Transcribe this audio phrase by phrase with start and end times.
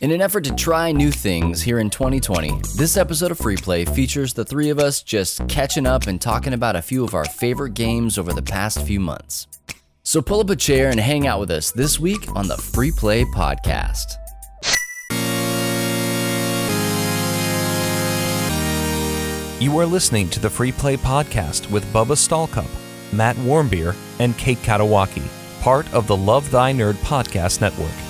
[0.00, 3.84] In an effort to try new things here in 2020, this episode of Free Play
[3.84, 7.26] features the three of us just catching up and talking about a few of our
[7.26, 9.46] favorite games over the past few months.
[10.02, 12.90] So pull up a chair and hang out with us this week on the Free
[12.90, 14.14] Play Podcast.
[19.60, 22.70] You are listening to the Free Play Podcast with Bubba Stallcup,
[23.12, 25.28] Matt Warmbier, and Kate Katawaki,
[25.60, 28.09] part of the Love Thy Nerd Podcast Network.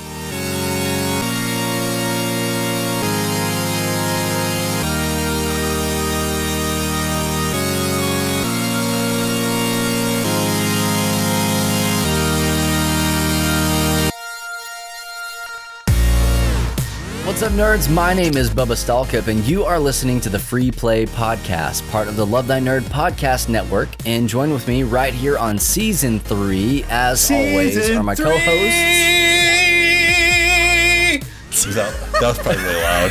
[17.41, 17.91] What's up, nerds?
[17.91, 22.07] My name is Bubba Stallcup, and you are listening to the Free Play Podcast, part
[22.07, 23.89] of the Love Thy Nerd Podcast Network.
[24.05, 28.45] And join with me right here on season three, as always, are my co hosts.
[31.65, 33.11] Was that, that was probably really loud.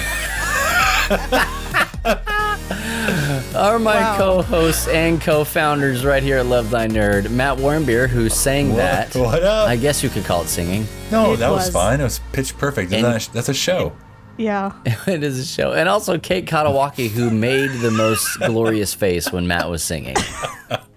[3.56, 8.08] Are my co hosts and co founders right here at Love Thy Nerd, Matt Warmbier,
[8.08, 9.16] who sang that.
[9.16, 9.68] What up?
[9.68, 10.86] I guess you could call it singing.
[11.12, 11.66] no, It that was.
[11.66, 11.74] was.
[11.74, 12.00] fine.
[12.00, 12.94] It was pitch perfect.
[12.94, 13.96] And- That's, that's a show.
[14.40, 14.72] Yeah.
[15.06, 15.74] it is a show.
[15.74, 20.16] And also Kate Katawaki, who made the most glorious face when Matt was singing.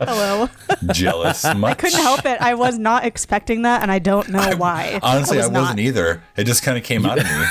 [0.01, 0.49] Hello.
[0.93, 1.79] Jealous much?
[1.79, 2.41] Couldn't help it.
[2.41, 5.01] I was not expecting that, and I don't know why.
[5.03, 5.79] Honestly, I, was wasn't not.
[5.81, 6.23] either.
[6.37, 7.45] It just kind of came out of me.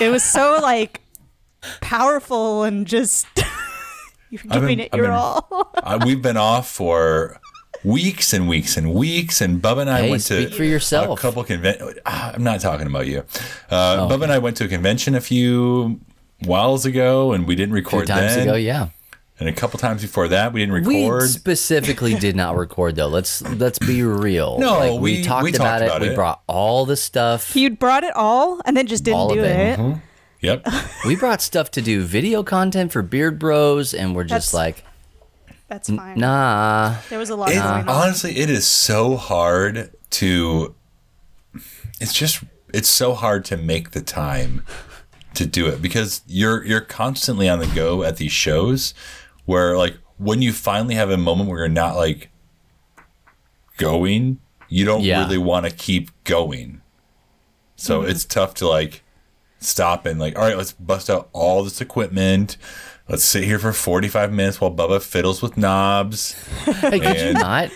[0.00, 1.00] It was so like
[1.80, 3.26] powerful and just
[4.30, 5.72] you're I've giving been- it I've your been- all.
[5.74, 7.40] Uh, we've been off for
[7.84, 11.18] weeks and weeks and weeks, and Bubba and I Hey, went to for yourself.
[11.18, 11.94] a couple convention.
[12.06, 13.24] I'm not talking about you.
[13.70, 13.76] Oh.
[13.76, 16.00] Uh, Bubba and I went to a convention a few
[16.44, 18.48] whiles ago, and we didn't Two record times then.
[18.48, 18.88] ago, yeah.
[19.40, 21.22] And a couple times before that, we didn't record.
[21.22, 23.08] We specifically did not record though.
[23.08, 24.58] Let's let's be real.
[24.60, 25.86] No, like, we, we- talked we about talked it.
[25.86, 27.56] about we brought all the stuff.
[27.56, 29.56] You'd brought it all and then just didn't All of do it.
[29.56, 29.78] it.
[29.80, 29.98] Mm-hmm.
[30.42, 30.64] yep.
[31.06, 34.84] We brought stuff to do video content for Beard Bros, and we're just That's- like,
[35.72, 36.18] That's fine.
[36.18, 36.96] nah.
[37.08, 37.88] There was a lot It, going on.
[37.88, 40.74] honestly, it is so hard to.
[41.98, 42.44] It's just
[42.74, 44.64] it's so hard to make the time
[45.34, 48.92] to do it because you're you're constantly on the go at these shows
[49.46, 52.28] where like when you finally have a moment where you're not like
[53.78, 55.22] going, you don't Yeah.
[55.22, 56.80] really want to keep going.
[57.76, 58.10] So mm-hmm.
[58.10, 59.02] it's tough to like
[59.58, 62.56] stop and like, all right, let's bust out all this equipment.
[63.08, 66.34] Let's sit here for 45 minutes while Bubba fiddles with knobs.
[66.64, 67.70] Hey, could you not?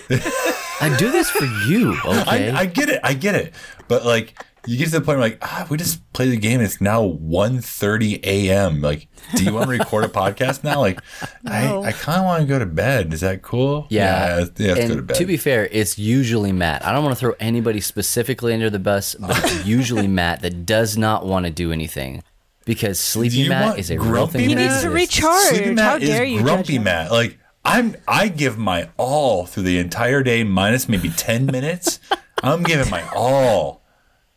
[0.80, 2.50] I do this for you, okay?
[2.50, 3.00] I, I get it.
[3.02, 3.52] I get it.
[3.88, 6.60] But like you get to the point where like, ah, we just play the game.
[6.60, 8.80] It's now 1.30 a.m.
[8.80, 10.80] Like, do you want to record a podcast now?
[10.80, 11.00] Like,
[11.44, 11.82] No.
[11.82, 13.12] I, I kind of want to go to bed.
[13.14, 13.86] Is that cool?
[13.90, 14.38] yeah.
[14.56, 15.26] Yeah, yeah and to bed.
[15.26, 16.84] be fair, it's usually Matt.
[16.84, 20.66] I don't want to throw anybody specifically under the bus, but it's usually Matt that
[20.66, 22.22] does not want to do anything
[22.66, 24.48] because Do Sleepy Matt is a real grumpy thing.
[24.50, 25.48] He needs to recharge.
[25.48, 26.84] Sleepy Matt How is dare you judge grumpy him?
[26.84, 27.10] Matt.
[27.10, 31.98] Like I'm, I give my all through the entire day, minus maybe 10 minutes.
[32.42, 33.82] I'm giving my all.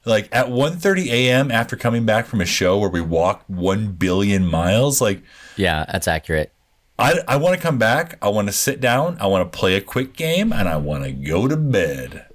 [0.06, 1.51] Like at 1.30 a.m.
[1.51, 5.22] after coming back from a show where we walked 1 billion miles, like
[5.57, 6.53] Yeah, that's accurate.
[6.97, 8.18] I, I want to come back.
[8.22, 9.18] I want to sit down.
[9.19, 12.25] I want to play a quick game, and I want to go to bed.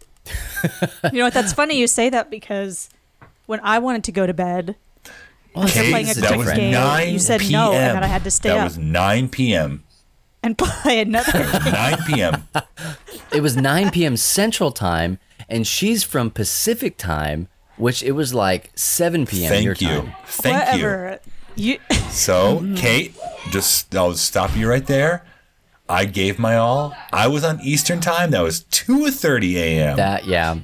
[1.12, 1.34] You know what?
[1.34, 2.88] That's funny you say that because
[3.44, 4.76] when I wanted to go to bed,
[5.54, 6.72] Well, Kate, playing a that was game.
[6.72, 7.52] nine You said p.m.
[7.52, 8.64] no, and then I had to stay that up.
[8.64, 9.84] was 9 p.m.
[10.42, 12.48] and play another 9 p.m.
[13.32, 14.16] It was 9 p.m.
[14.16, 19.62] Central Time, and she's from Pacific Time, which it was like 7 p.m.
[19.62, 20.00] your Thank you.
[20.02, 20.12] time.
[20.26, 20.84] Thank you.
[20.86, 21.20] whatever.
[21.56, 21.78] You
[22.10, 23.14] So, Kate,
[23.50, 25.24] just I'll stop you right there.
[25.88, 26.96] I gave my all.
[27.12, 28.30] I was on Eastern time.
[28.32, 29.96] That was 2:30 a.m.
[29.98, 30.58] That yeah,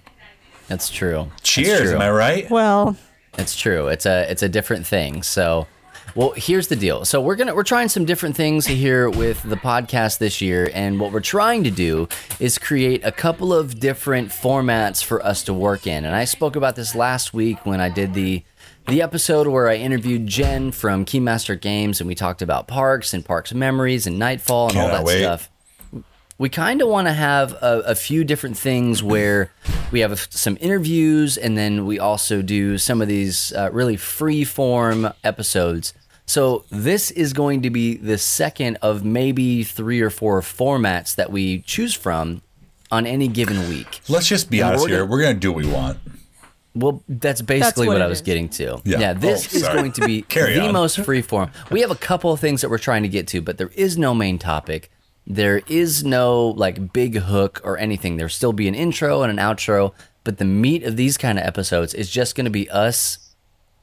[0.67, 1.27] that's true.
[1.31, 1.81] That's Cheers.
[1.81, 1.95] true.
[1.95, 2.51] Am I right?
[2.51, 2.97] well,
[3.41, 3.89] It's true.
[3.89, 5.23] It's a it's a different thing.
[5.23, 5.67] So,
[6.15, 7.05] well, here's the deal.
[7.05, 11.01] So we're gonna we're trying some different things here with the podcast this year, and
[11.01, 12.09] what we're trying to do
[12.39, 16.05] is create a couple of different formats for us to work in.
[16.05, 18.43] And I spoke about this last week when I did the
[18.87, 23.25] the episode where I interviewed Jen from Keymaster Games, and we talked about parks and
[23.25, 25.21] parks memories and Nightfall and all Cannot that wait.
[25.21, 25.49] stuff
[26.41, 29.53] we kind of want to have a, a few different things where
[29.93, 34.43] we have some interviews and then we also do some of these uh, really free
[34.43, 35.93] form episodes.
[36.25, 41.31] So this is going to be the second of maybe three or four formats that
[41.31, 42.41] we choose from
[42.91, 44.01] on any given week.
[44.09, 44.99] Let's just be And honest we're here.
[45.01, 45.99] gonna- We're gonna do what we want.
[46.75, 48.23] Well, that's basically what what, I was is.
[48.23, 48.81] getting to.
[48.85, 48.99] Yeah.
[49.01, 50.73] yeah this Oh, is going to be the on.
[50.73, 51.51] most free form.
[51.71, 53.99] We have a couple of things that we're trying to get to, but there is
[53.99, 54.91] no main topic.
[55.33, 58.17] There is no like big hook or anything.
[58.17, 59.93] There'll still be an intro and an outro,
[60.25, 63.19] but the meat of these kind of episodes is just going to be us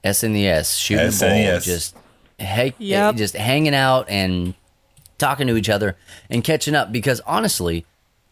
[0.04, 1.64] SNES, shooting the ball, SNES.
[1.64, 1.96] just
[2.38, 3.16] hey, Yep.
[3.16, 4.56] just hanging out and
[5.18, 5.96] talking to each other
[6.30, 6.92] and catching up.
[6.92, 7.86] Because honestly,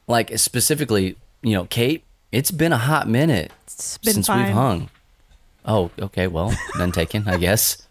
[0.07, 2.03] like specifically, you know, Kate,
[2.33, 3.51] it's been a hot minute
[4.03, 4.45] been since fine.
[4.47, 4.89] we've hung.
[5.65, 6.27] Oh, okay.
[6.27, 7.87] Well, none taken, I guess.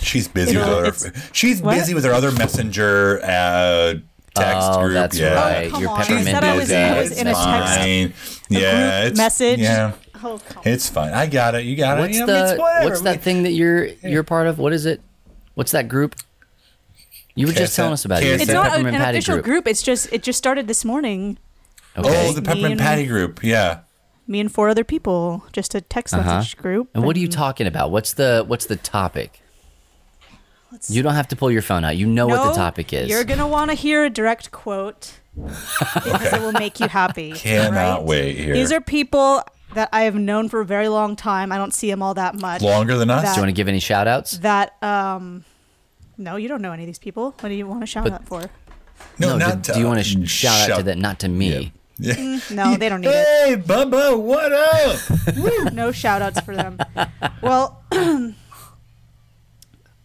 [0.00, 1.12] She's busy with It'll- her.
[1.32, 1.76] She's what?
[1.76, 3.94] busy with her other messenger uh,
[4.34, 4.92] text Oh, group.
[4.94, 5.34] that's yeah.
[5.34, 5.70] right.
[5.70, 5.96] come Your on.
[6.00, 8.12] I peppermint said I was- I was It's in a text- fine.
[8.48, 9.60] Yeah, group it's message.
[9.60, 9.92] Yeah,
[10.22, 11.12] Oh, come it's fine.
[11.12, 11.64] I got it.
[11.64, 12.20] You got What's it.
[12.20, 14.58] You know, it's the what's that thing that you're you're part of?
[14.58, 15.00] What is it?
[15.54, 16.14] What's that group?
[17.36, 18.26] You were just telling us about it.
[18.26, 18.32] KSN.
[18.34, 19.44] It's It's not an, Peppermint an Patty official group.
[19.44, 19.68] group.
[19.68, 21.38] It's just it just started this morning.
[21.96, 22.28] Okay.
[22.28, 23.42] Oh, the Me peppermint and- patty group.
[23.42, 23.78] Yeah.
[24.26, 26.36] Me and four other people, just a text Uh-huh.
[26.38, 26.88] message group.
[26.94, 27.90] And what are you talking about?
[27.90, 29.40] What's the what's the topic?
[30.74, 31.96] Let's- You don't have to pull your phone out.
[31.96, 33.08] You know what the topic is.
[33.08, 37.30] You're gonna want to hear a direct quote because it will make you happy.
[37.36, 38.02] Cannot right?
[38.02, 38.54] wait here.
[38.54, 39.42] These are people
[39.74, 41.52] that I have known for a very long time.
[41.52, 42.60] I don't see them all that much.
[42.60, 43.22] longer than us.
[43.22, 44.38] Do you want to give any shout outs?
[44.38, 45.44] That um,
[46.18, 47.34] no, you don't know any of these people.
[47.38, 48.42] What do you want to shout But- out for?
[49.20, 50.98] no, do, not do you want to sh- shout out to that?
[50.98, 51.72] Not to me.
[51.98, 52.40] Yeah.
[52.50, 53.26] No, they don't need it.
[53.46, 55.72] Hey, Bubba, what up?
[55.72, 56.78] No shout outs for them.
[57.40, 57.80] Well,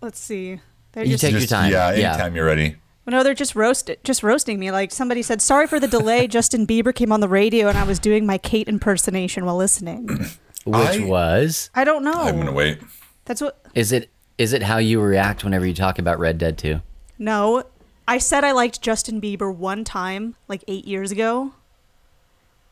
[0.02, 0.60] let's see.
[0.92, 1.72] They're You just take your time.
[1.72, 2.10] Yeah, Yeah.
[2.14, 2.78] anytime you're ready.
[3.06, 4.72] no, they're just roast just roasting me.
[4.72, 6.28] Like somebody said, sorry for the delay.
[6.38, 10.08] Justin Bieber came on the radio and I was doing my Kate impersonation while listening.
[10.66, 12.14] Which I- was I don't know.
[12.14, 12.80] I'm gonna wait.
[13.26, 13.64] That's what.
[13.76, 16.82] is it is it how you react whenever you talk about Red Dead 2?
[17.18, 17.64] No,
[18.08, 21.54] I said I liked Justin Bieber one time, like eight years ago.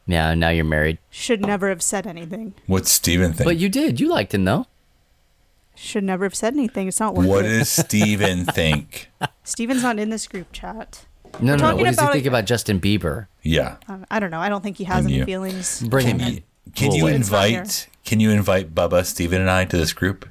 [0.08, 1.00] Yeah, now you're married.
[1.10, 2.54] Should never have said anything.
[2.66, 3.46] What's Steven think?
[3.46, 4.00] But you did.
[4.00, 4.66] You liked him though.
[5.78, 6.88] Should never have said anything.
[6.88, 7.50] It's not worth what it.
[7.50, 9.10] does Steven think?
[9.44, 11.06] Steven's not in this group chat.
[11.40, 11.58] No, no, no.
[11.58, 13.28] talking What does he about think a- about Justin Bieber?
[13.44, 13.78] Yeah.
[13.88, 14.40] Um, I don't know.
[14.40, 15.26] I don't think he has And any you.
[15.26, 15.84] feelings.
[15.88, 16.34] Bring him Can in.
[16.36, 16.42] you,
[16.76, 17.16] can We'll you wait.
[17.16, 20.28] It's not invite can you invite Bubba, Steven, and I to this group?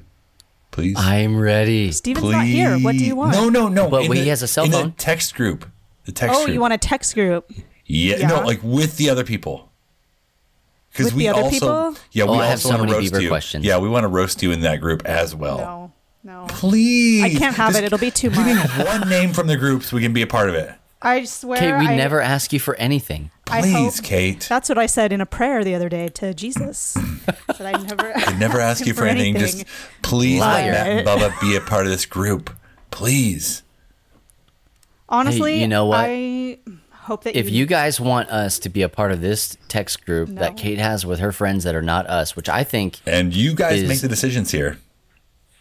[0.72, 0.96] Please?
[0.98, 1.92] I'm ready.
[1.92, 2.76] Steven's not here.
[2.78, 3.32] What do you want?
[3.32, 3.88] No, no, no.
[3.88, 4.84] But in he the- has a cell in phone.
[4.88, 5.64] The text group.
[6.06, 6.54] The text Oh, group.
[6.54, 7.50] you want a text group?
[7.84, 8.26] Yeah, Yeah?
[8.28, 9.70] no, like with the other people.
[10.96, 11.96] Because we the other also, people?
[12.12, 13.28] yeah, Oh, we I have also so want to many roast Bieber you.
[13.28, 13.64] questions.
[13.64, 15.58] Yeah, we want to roast you in that group as well.
[15.58, 15.92] No,
[16.24, 16.46] no.
[16.48, 17.84] Please, I can't have Just it.
[17.86, 18.70] It'll be too Give me much.
[18.78, 20.72] one name from the group so we can be a part of it.
[21.02, 21.58] I swear.
[21.60, 23.30] Kate, we I- never ask you for anything.
[23.44, 24.46] Please, hope- Kate.
[24.48, 26.94] That's what I said in a prayer the other day to Jesus.
[27.46, 28.12] that I never.
[28.16, 29.36] I never ask you for anything.
[29.36, 29.64] Just
[30.02, 30.72] please Liar.
[30.72, 32.50] let Matt and Bubba be a part of this group.
[32.90, 33.62] Please.
[35.08, 36.00] Honestly, you know what?
[36.08, 36.58] I
[37.06, 40.28] hope that If you guys want us to be a part of this text group
[40.36, 43.54] that Kate has with her friends that are not us, which I think, And you
[43.54, 44.78] guys Is- make the decisions here.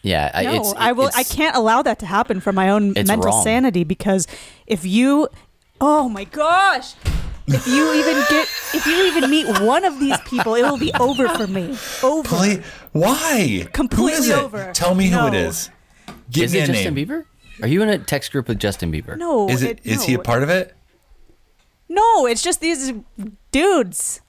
[0.02, 1.10] yeah, I- No, it's, I will.
[1.16, 3.44] I can't allow that to happen for my own mental wrong.
[3.44, 4.28] sanity because
[4.68, 5.28] if you,
[5.82, 6.94] oh my gosh,
[7.48, 10.92] if you even get, if you even meet one of these people, it will be
[11.00, 11.78] over for me.
[12.04, 12.28] Over.
[12.28, 12.60] Please.
[12.92, 13.68] Why?
[13.72, 14.38] Completely who is it?
[14.38, 14.72] over.
[14.74, 15.70] Tell me who it is.
[16.32, 17.08] Give Is me it a Justin name.
[17.08, 17.26] Bieber?
[17.62, 19.16] Are you in a text group with Justin Bieber?
[19.18, 19.48] No.
[19.48, 19.80] Is it?
[19.84, 20.06] Is no.
[20.08, 20.76] he a part of it?
[21.88, 22.94] No, it's just these
[23.52, 24.22] dudes.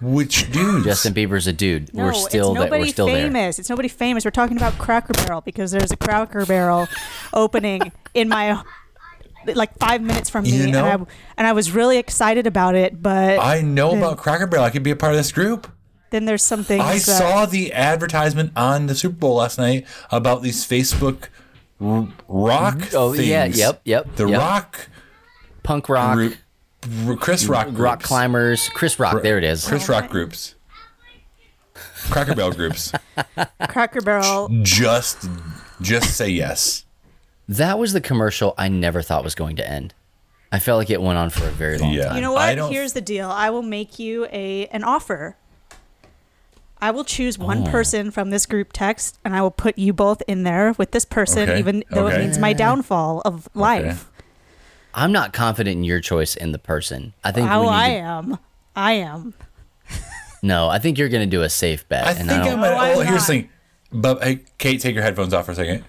[0.00, 0.84] Which dudes?
[0.84, 1.92] Justin Bieber's a dude.
[1.94, 3.22] No, we're still it's that nobody we're still there.
[3.26, 3.58] famous.
[3.58, 4.24] It's nobody famous.
[4.24, 6.88] We're talking about Cracker Barrel because there's a Cracker Barrel
[7.32, 8.62] opening in my
[9.54, 11.06] like five minutes from me, You know- and I
[11.38, 13.02] and I was really excited about it.
[13.02, 14.64] But I know then, about Cracker Barrel.
[14.64, 15.70] I could be a part of this group.
[16.10, 16.80] then there's something.
[16.80, 21.28] I that, saw the advertisement on the Super Bowl last night about these Facebook
[21.80, 22.96] r- rock mm-hmm.
[22.96, 23.26] Oh, things.
[23.28, 24.38] yeah, yep, yep, The yep.
[24.38, 24.88] rock
[25.62, 26.38] Punk rock, group, r-
[27.20, 29.22] Chris Rock rock climbers, Chris Rock.
[29.22, 29.66] There it is.
[29.66, 30.54] Chris oh, Rock groups.
[32.10, 32.92] Cracker Barrel groups.
[33.68, 34.48] Cracker Barrel.
[34.62, 35.26] Just,
[35.80, 36.84] just say yes.
[37.48, 39.94] That was the commercial I never thought was going to end.
[40.52, 42.06] I felt like it went on for a very long Yeah.
[42.08, 42.16] time.
[42.16, 42.70] You know what?
[42.70, 43.28] Here's the deal.
[43.28, 45.36] I will make you a an offer.
[46.80, 47.44] I will choose Oh.
[47.46, 50.90] one person from this group text, and I will put you both in there with
[50.92, 52.16] this person, Okay, even though okay.
[52.16, 54.10] it means my downfall of life.
[54.94, 57.14] I'm not confident in your choice in the person.
[57.24, 58.38] I think we Oh, I to- am.
[58.76, 59.34] I am.
[60.42, 62.04] No, I think you're going to do a safe bet.
[62.06, 62.68] I and think oh, I I don't, might.
[62.70, 63.50] No, I'm oh, here's the thing.
[63.92, 65.84] Bub, hey, Kate, take your headphones off for a second.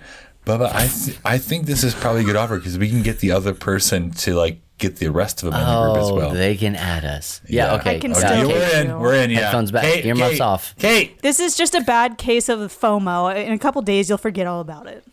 [0.46, 3.20] Bubba, I th- I think this is probably a good offer because we can get
[3.20, 6.16] the other person to like get the rest of them in the group as Oh,
[6.16, 6.30] well.
[6.32, 7.42] they can add us.
[7.48, 7.74] Yeah, Yeah.
[7.80, 7.96] okay.
[7.96, 8.20] I can okay.
[8.22, 8.88] still we're in.
[8.88, 8.98] you.
[8.98, 9.30] We're in.
[9.32, 9.40] Yeah.
[9.40, 10.76] Headphones back, Kate, earmuffs Kate, off.
[10.78, 13.36] Kate, This is just a bad case of FOMO.
[13.36, 15.04] In a couple days, you'll forget all about it.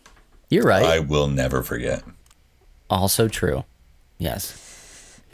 [0.49, 0.85] You're right.
[0.85, 2.03] I will never forget.
[2.89, 3.63] Also true.
[4.17, 4.59] Yes.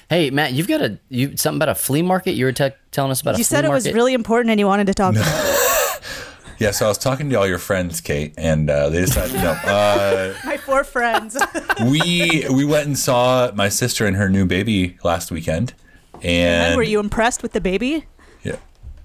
[0.09, 2.31] Hey, Matt, you've got a you something about a flea market.
[2.31, 4.59] You were te- telling us about a You flea said it was really important and
[4.59, 5.55] you wanted to talk about it.
[6.59, 9.51] Yeah, so I was talking to all your friends, Kate, and uh, they decided no.
[9.63, 11.37] Uh, My four friends.
[11.85, 15.73] we we went and saw my sister and her new baby last weekend,
[16.21, 18.07] and Were you impressed with the baby?
[18.43, 18.57] Yeah,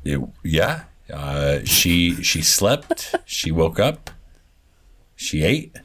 [0.05, 3.15] It- yeah, Uh, she she slept.
[3.25, 4.11] She woke up.
[5.15, 5.77] She ate.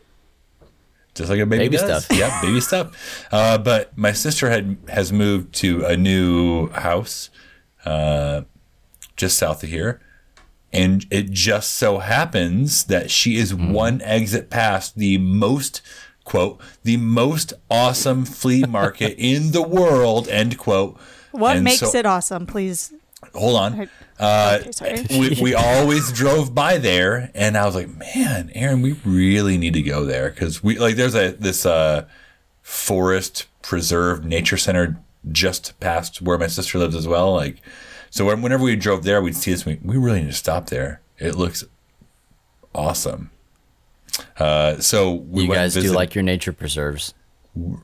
[1.19, 2.05] Just like a baby, Baby does.
[2.05, 2.17] stuff.
[2.17, 3.25] Yeah, baby stuff.
[3.31, 7.29] Uh, but my sister had has moved to a new house,
[7.85, 8.41] uh,
[9.15, 9.99] just south of here,
[10.73, 13.71] and it just so happens that she is Hmm.
[13.73, 15.81] one exit past the most
[16.23, 20.97] quote the most awesome flea market in the world end quote.
[21.31, 22.45] What And makes so- it awesome?
[22.47, 22.93] Please.
[23.35, 23.73] Hold on.
[24.21, 25.05] okay, sorry.
[25.11, 29.73] we, we always drove by there and i was like man aaron we really need
[29.73, 32.05] to go there because we like there's a this uh
[32.61, 34.97] forest preserve nature center
[35.31, 37.61] just past where my sister lives as well like
[38.09, 40.67] so when- whenever we drove there we'd see this we, we really need to stop
[40.69, 41.63] there it looks
[42.75, 43.31] awesome
[44.37, 47.13] uh so we You went and guys do like your nature preserves.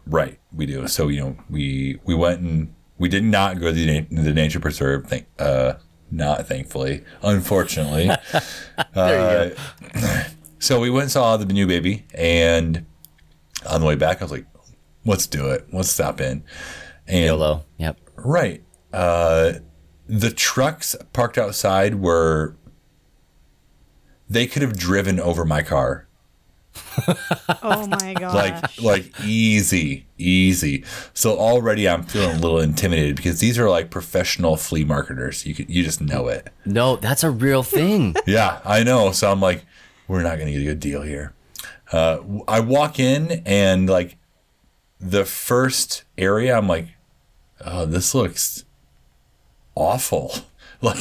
[0.05, 0.87] Right, we do.
[0.87, 4.33] So you know, we we went and we did not go to the, na- the
[4.33, 5.07] nature preserve.
[5.07, 5.73] Thank, uh,
[6.11, 8.09] not thankfully, unfortunately.
[8.95, 9.49] uh,
[10.59, 12.85] so we went and saw the new baby, and
[13.67, 14.45] on the way back, I was like,
[15.05, 15.67] "Let's do it.
[15.73, 16.43] Let's stop in."
[17.07, 17.65] And YOLO.
[17.77, 17.99] Yep.
[18.15, 19.53] right, uh,
[20.07, 22.55] the trucks parked outside were
[24.29, 26.04] they could have driven over my car
[27.61, 28.33] Oh my god.
[28.35, 30.83] like like easy easy
[31.13, 35.53] so already i'm feeling a little intimidated because these are like professional flea marketers you
[35.55, 38.15] could, you just know it No, that's a real thing.
[38.27, 39.65] yeah i know so i'm like
[40.07, 41.33] we're not gonna get a good deal here
[41.91, 44.17] uh, i walk in and like
[44.99, 46.87] the first area i'm like
[47.65, 48.63] oh this looks
[49.75, 50.33] awful
[50.81, 50.97] like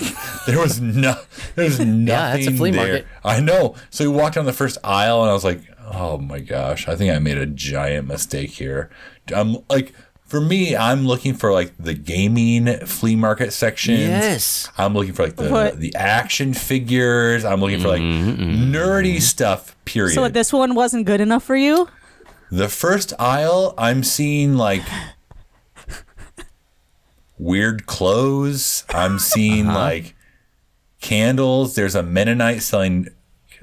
[0.46, 1.14] there was no
[1.56, 2.80] there's nothing that's a flea there.
[2.80, 3.06] market.
[3.24, 3.74] I know.
[3.90, 5.60] So we walked down the first aisle and I was like,
[5.92, 8.90] oh my gosh, I think I made a giant mistake here.
[9.34, 9.92] I'm like,
[10.26, 14.00] for me, I'm looking for like the gaming flea market sections.
[14.00, 14.68] Yes.
[14.78, 15.78] I'm looking for like the, What?
[15.78, 17.44] the action figures.
[17.44, 20.14] I'm looking for like Mm-hmm, nerdy stuff, period.
[20.14, 21.88] so this one wasn't good enough for you?
[22.50, 24.82] The first aisle, I'm seeing like
[27.38, 28.84] weird clothes.
[28.90, 29.78] I'm seeing Uh-huh.
[29.78, 30.14] like
[31.00, 31.74] candles.
[31.74, 33.08] There's a Mennonite selling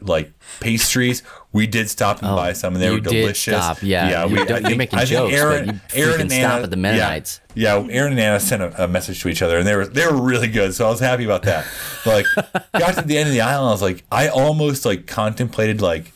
[0.01, 1.23] like pastries.
[1.53, 3.55] We did stop and oh, buy some, and they Oh, were delicious.
[3.57, 4.25] stop, yeah.
[4.25, 7.41] You we, you're making jokes, but you freaking stop at the Mennonites.
[7.55, 9.85] Yeah, yeah, Aaron and Anna sent a, a message to each other, and they were
[9.85, 10.73] they were really good.
[10.73, 11.65] So I was happy about that.
[12.05, 12.25] Like,
[12.77, 15.81] got to the end of the aisle, and I was like, I almost like contemplated
[15.81, 16.11] like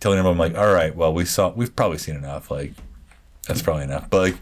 [0.00, 2.50] telling everyone, like, all right, well, we saw, we've probably seen enough.
[2.52, 2.72] Like,
[3.48, 4.08] that's probably enough.
[4.10, 4.36] But like,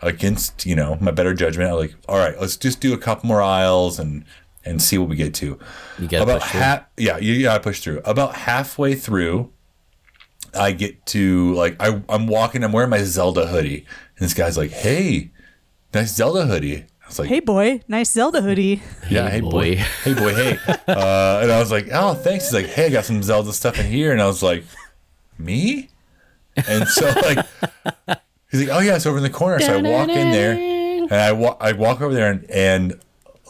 [0.00, 2.98] against you know my better judgment, I was like, all right, let's just do a
[2.98, 4.24] couple more aisles and
[4.66, 5.58] and see what we get to.
[5.98, 6.60] You gotta About through.
[6.60, 8.00] half, yeah, you gotta push through.
[8.04, 9.50] About halfway through,
[10.54, 13.86] I get to like I, I'm walking, I'm wearing my Zelda hoodie,
[14.18, 15.30] and this guy's like, "Hey,
[15.94, 18.82] nice Zelda hoodie." I was like, Hey boy, nice Zelda hoodie.
[19.08, 19.50] yeah, Hey, hey, boy.
[19.50, 19.74] boy.
[19.76, 20.58] hey boy, hey.
[20.88, 22.46] Uh, and I was like, oh, thanks.
[22.46, 24.10] He's like, hey, I got some Zelda stuff in here.
[24.10, 24.64] And I was like,
[25.38, 25.88] me?
[26.56, 27.46] And so like,
[28.50, 29.60] he's like, oh yeah, it's over in the corner.
[29.60, 30.52] So I walk in there,
[31.04, 33.00] and I walk, I walk over there, and, and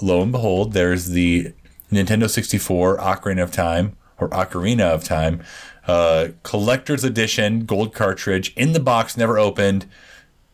[0.03, 1.53] lo and behold, there's the
[1.93, 5.43] Nintendo 64 Ocarina of Time or Ocarina of Time,
[5.87, 9.87] uh, collector's edition gold cartridge in the box, never opened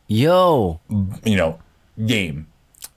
[0.07, 0.79] Yo.
[1.23, 1.59] you know,
[2.05, 2.47] game.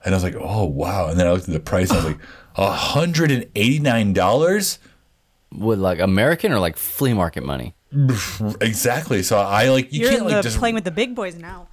[0.05, 1.07] And I was like, oh wow.
[1.09, 1.89] And then I looked at the price.
[1.89, 2.21] And I was like,
[2.77, 4.79] hundred and eighty nine dollars.
[5.51, 7.73] With like American or like flea market money?
[8.61, 9.23] Exactly.
[9.23, 11.67] So I like you You're can't in like just playing with the big boys now.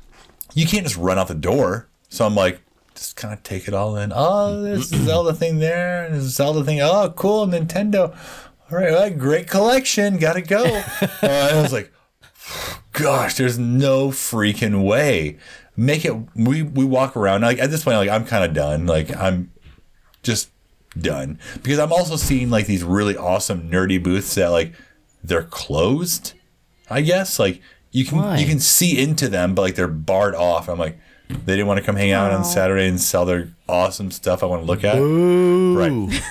[0.54, 1.88] you can't just run out the door.
[2.08, 2.60] So I'm like,
[3.04, 4.12] just kind of take it all in.
[4.14, 6.80] Oh, there's a Zelda thing there, and there's a Zelda thing.
[6.80, 8.16] Oh, cool, Nintendo.
[8.70, 10.16] All right, well, great collection.
[10.16, 10.64] Gotta go.
[11.00, 11.92] uh, and I was like,
[12.92, 15.36] gosh, there's no freaking way.
[15.76, 16.14] Make it.
[16.34, 18.86] We we walk around like at this point, like I'm kind of done.
[18.86, 19.52] Like I'm
[20.22, 20.50] just
[20.98, 24.72] done because I'm also seeing like these really awesome nerdy booths that like
[25.22, 26.32] they're closed.
[26.88, 28.38] I guess like you can Why?
[28.38, 30.68] you can see into them, but like they're barred off.
[30.68, 34.10] I'm like, they didn't want to come hang out on Saturday and sell their awesome
[34.10, 34.94] stuff I want to look at.
[34.98, 36.22] Right.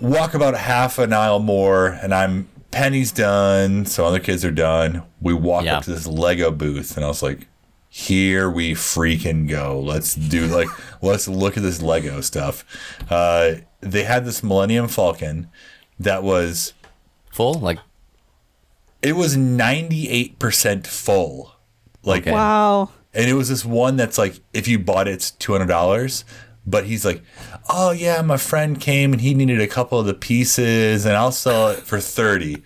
[0.00, 3.84] Walk about half an aisle more, and I'm Penny's done.
[3.84, 5.02] So other kids are done.
[5.20, 5.78] We walk Yeah.
[5.78, 7.48] up to this Lego booth, and I was like,
[7.90, 9.78] here we freaking go.
[9.80, 10.68] Let's do like
[11.02, 12.64] let's look at this Lego stuff.
[13.10, 15.50] Uh, they had this Millennium Falcon
[15.98, 16.72] that was
[17.32, 17.54] Full?
[17.54, 17.78] Like
[19.02, 21.54] it was 98% full.
[22.02, 22.32] Like Okay.
[22.32, 22.90] Wow.
[23.14, 26.24] And it was this one that's like if you bought it it's $200
[26.66, 27.22] but he's like
[27.68, 31.32] oh yeah my friend came and he needed a couple of the pieces and i'll
[31.32, 32.62] sell it for 30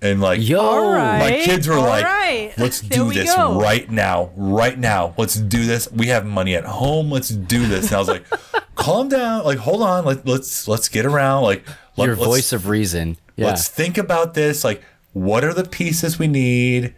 [0.00, 0.60] and like yo.
[0.60, 1.18] All right.
[1.18, 2.52] my kids were All like right.
[2.56, 3.60] let's do we this go.
[3.60, 7.86] right now right now let's do this we have money at home let's do this
[7.86, 8.24] and i was like
[8.82, 9.44] calm down.
[9.44, 10.04] Like, hold on.
[10.04, 11.42] Like, let's let's get around.
[11.44, 11.64] Like,
[11.96, 13.16] let, Your voice of reason.
[13.36, 13.46] Yeah.
[13.46, 14.64] Let's think about this.
[14.64, 14.82] Like,
[15.12, 16.94] what are the pieces we need?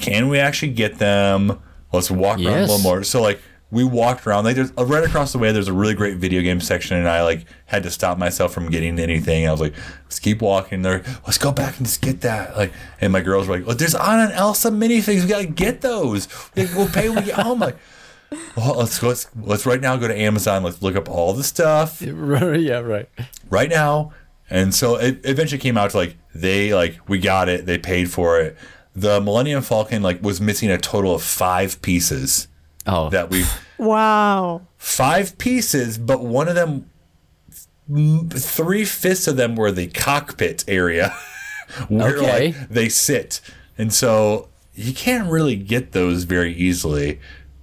[0.00, 1.60] Can we actually get them?
[1.94, 3.04] Let's walk around a little more.
[3.04, 4.44] So, like, we walked around.
[4.44, 5.50] Like, there's right across the way.
[5.52, 8.70] There's a really great video game section, and I like had to stop myself from
[8.70, 9.48] getting anything.
[9.48, 9.74] I was like,
[10.04, 10.82] let's keep walking.
[10.82, 12.56] There, let's go back and just get that.
[12.56, 15.22] Like, and my girls were like, well, there's Anna and Elsa minifigs.
[15.22, 16.28] We gotta get those.
[16.54, 17.58] We'll pay when we get home.
[17.58, 17.76] Like,
[18.56, 19.08] well, let's go.
[19.08, 20.62] Let's, let's right now go to Amazon.
[20.62, 23.08] Let's look up all the stuff yeah, right.
[23.50, 24.12] right now.
[24.50, 28.10] And so it eventually came out to like they like we got it, they paid
[28.10, 28.56] for it.
[28.96, 32.48] The Millennium Falcon like was missing a total of five pieces
[32.86, 33.44] Oh, that we
[33.78, 34.66] Wow.
[34.76, 36.90] five pieces, but one of them
[38.30, 41.14] three fifths of them were the cockpit area
[41.88, 42.52] where Okay.
[42.54, 43.40] like they sit.
[43.76, 47.20] And so you can't really get those very easily.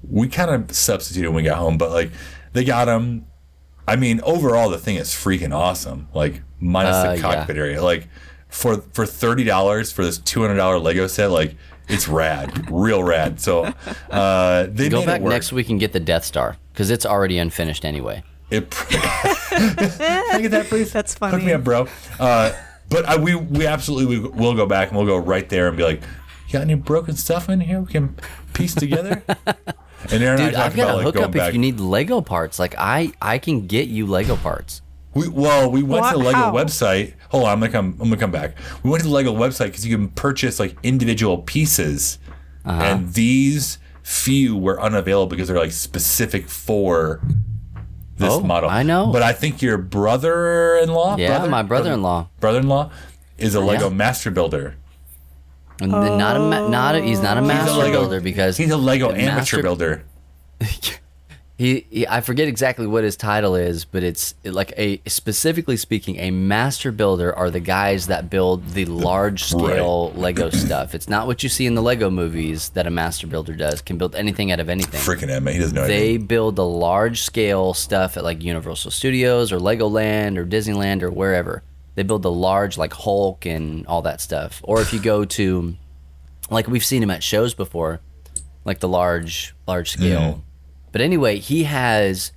[0.09, 2.11] We kind of substituted when we got home, but like
[2.53, 3.25] they got them.
[3.87, 6.07] I mean, overall, the thing is freaking awesome.
[6.13, 7.21] Like minus Uh, the yeah.
[7.21, 7.81] cockpit area.
[7.83, 8.07] Like
[8.51, 11.55] for for thirty dollars for this two hundred dollar Lego set, like
[11.87, 13.39] it's rad, real rad.
[13.41, 13.73] So
[14.11, 17.83] uh, they go back next week and get the Death Star because it's already unfinished
[17.83, 18.23] anyway.
[18.51, 18.99] It, Can
[20.35, 20.91] I get that, please?
[20.91, 21.37] That's funny.
[21.37, 21.87] Hook me up, bro.
[22.19, 22.51] Uh,
[22.89, 25.77] but I, we we absolutely we will go back and we'll go right there and
[25.77, 26.01] be like,
[26.47, 28.15] "You got any broken stuff in here we can
[28.53, 29.23] piece together?"
[30.11, 31.53] and Aaron Dude, and I I've got about a like hookup if back.
[31.53, 32.59] you need Lego parts.
[32.59, 34.81] Like I, I can get you Lego parts.
[35.13, 36.53] We, well, we went to the Lego How?
[36.53, 37.13] website.
[37.29, 37.91] Hold on, I'm gonna come.
[37.99, 38.55] I'm gonna come back.
[38.83, 42.17] We went to the Lego website because you can purchase like individual pieces,
[42.65, 42.81] Uh-huh.
[42.81, 47.21] and these few were unavailable because they're like specific for
[48.17, 48.69] this Oh, model.
[48.69, 49.07] I know.
[49.11, 52.27] but I think your brother-in-law, Yeah, brother- my brother-in-law.
[52.39, 52.89] brother-in-law
[53.37, 53.95] is a Lego Yeah.
[53.95, 54.75] master builder.
[55.79, 58.57] And then not a, not a, he's not a He's a master Lego builder because
[58.57, 60.03] he's a Lego amateur master- builder.
[61.61, 66.17] He, he, I forget exactly what his title is, but it's like a specifically speaking,
[66.17, 70.95] a master builder are the guys that build the large scale Lego stuff.
[70.95, 73.79] It's not what you see in the Lego movies that a master builder does.
[73.83, 74.99] Can build anything out of anything.
[75.01, 76.25] Freaking Emma, he doesn't know they anything.
[76.25, 81.61] build the large scale stuff at like Universal Studios or Legoland or Disneyland or wherever.
[81.93, 84.61] They build the large like Hulk and all that stuff.
[84.63, 85.77] Or if you go to
[86.49, 88.01] like we've seen him at shows before,
[88.65, 90.41] like the large large scale.
[90.91, 92.31] But anyway, he has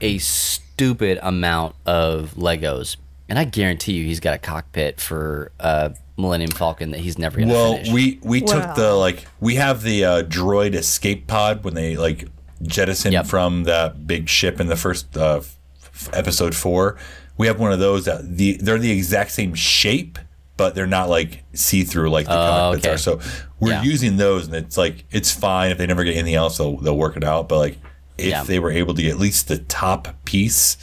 [0.00, 2.96] a stupid amount of Legos.
[3.28, 7.38] And I guarantee you he's got a cockpit for uh Millennium Falcon that he's never
[7.38, 7.92] gonna Well, finish.
[7.92, 12.26] we we took the like we have the uh, droid escape pod when they like
[12.62, 13.26] jettison Yep.
[13.26, 16.96] from that big ship in the first uh, f- episode four.
[17.36, 20.18] We have one of those that the they're the exact same shape,
[20.58, 22.36] but they're not like see through like the oh,
[22.74, 22.94] cockpits okay.
[22.94, 22.98] are.
[22.98, 23.20] So
[23.58, 23.82] we're Yeah.
[23.82, 26.98] using those, and it's like it's fine if they never get anything else, they'll they'll
[26.98, 27.48] work it out.
[27.48, 27.78] But like
[28.18, 28.42] if Yeah.
[28.42, 30.76] they were able to get at least the top piece,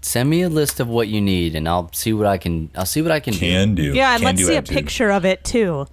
[0.00, 2.86] Send me a list of what you need and I'll see what I can I'll
[2.86, 3.92] see what I can can do.
[3.92, 5.86] Yeah, and Can let's do see a picture of it too.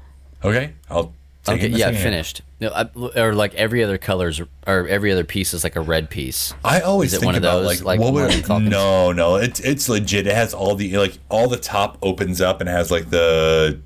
[0.44, 1.72] Okay, I'll take Okay, it.
[1.74, 2.42] the yeah, finished.
[2.60, 6.10] No, I, or like every other colors or every other piece is like a red
[6.10, 6.54] piece.
[6.64, 8.70] I always Is it think one of about those, like, like what Millennium would Falcons?
[8.70, 10.28] no no it's it's legit.
[10.28, 13.80] It has all the like all the top opens up and has like the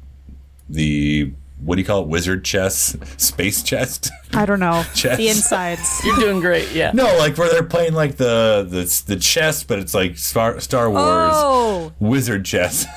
[0.69, 1.31] the
[1.63, 4.83] what do you call it wizard chest space chest I don't know.
[4.93, 5.17] Chess.
[5.17, 6.01] The insides.
[6.05, 6.91] You're doing great, yeah.
[6.93, 10.89] no like where they're playing like the the the chest but it's like Star Star
[10.91, 12.87] Wars Oh, wizard chest.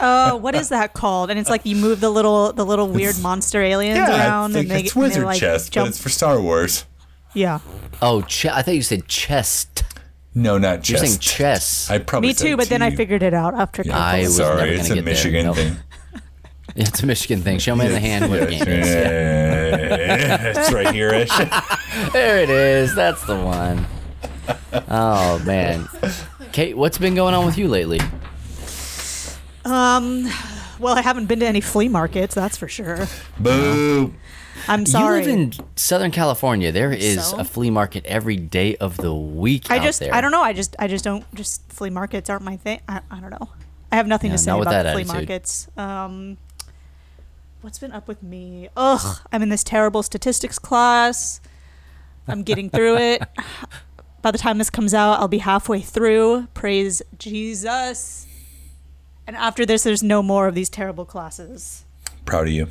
[0.00, 1.30] Oh, what is that called?
[1.30, 4.60] And it's like you move the little the little weird monster aliens yeah, around, it's,
[4.60, 5.86] and they it's and they, wizard like, chest, jump.
[5.86, 6.84] but it's for Star Wars.
[7.34, 7.58] yeah,
[8.00, 9.84] Oh, ch- I thought you said chest.
[10.34, 11.04] No, not You're chest.
[11.10, 11.90] saying chess.
[11.90, 12.56] I probably me too.
[12.56, 13.82] But to then I figured it out after.
[13.84, 15.14] Yeah, I was sorry, never it's gonna a get there.
[15.14, 15.56] Michigan Nope.
[15.56, 15.76] thing.
[16.14, 16.20] Yeah,
[16.86, 17.58] it's a Michigan thing.
[17.58, 18.86] Show me in the hand what the game is.
[20.56, 21.30] it's right here ish.
[22.12, 22.94] There it is.
[22.94, 23.86] That's the one.
[24.88, 25.88] Oh man,
[26.52, 28.00] Kate, what's been going on with you lately?
[29.68, 30.28] Um,
[30.78, 33.06] well, I haven't been to any flea markets, that's for sure.
[33.38, 34.14] Boo.
[34.66, 35.20] I'm sorry.
[35.20, 36.70] You live in Southern California.
[36.72, 37.38] There is So?
[37.38, 40.14] a flea market every day of the week I out just there.
[40.14, 40.42] I don't know.
[40.42, 42.80] I just I just don't just flea markets aren't my thing.
[42.88, 43.48] I, I don't know.
[43.90, 45.14] I have nothing Yeah, to say not about that flea attitude.
[45.14, 45.68] markets.
[45.76, 46.36] Um,
[47.62, 48.68] what's been up with me?
[48.76, 51.40] Ugh, I'm in this terrible statistics class.
[52.26, 53.22] I'm getting through it.
[54.20, 56.48] By the time this comes out, I'll be halfway through.
[56.52, 58.26] Praise Jesus.
[59.28, 61.84] And after this, there's no more of these terrible classes.
[62.24, 62.68] Proud of you.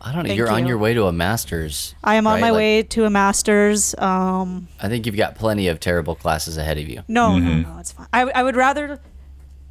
[0.00, 0.28] I don't know.
[0.28, 1.96] Thank You're on your way to a master's.
[2.04, 2.40] I am on right?
[2.40, 3.94] my Like, way to a master's.
[3.98, 7.02] Um, I think you've got plenty of terrible classes ahead of you.
[7.08, 7.62] No, Mm-hmm.
[7.62, 8.06] no, no, it's fine.
[8.12, 9.00] I, I would rather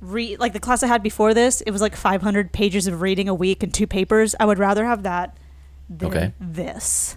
[0.01, 1.61] read like the class I had before this.
[1.61, 4.35] It was like 500 pages of reading a week and two papers.
[4.41, 5.37] I would rather have that
[5.89, 6.33] than Okay.
[6.39, 7.15] this.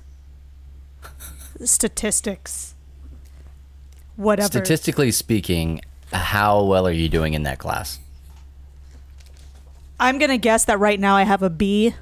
[1.64, 2.74] Statistics.
[4.16, 4.46] whatever.
[4.46, 5.80] Statistically speaking,
[6.12, 7.98] how well are you doing in that class?
[10.02, 11.94] I'm gonna guess that right now I have a B.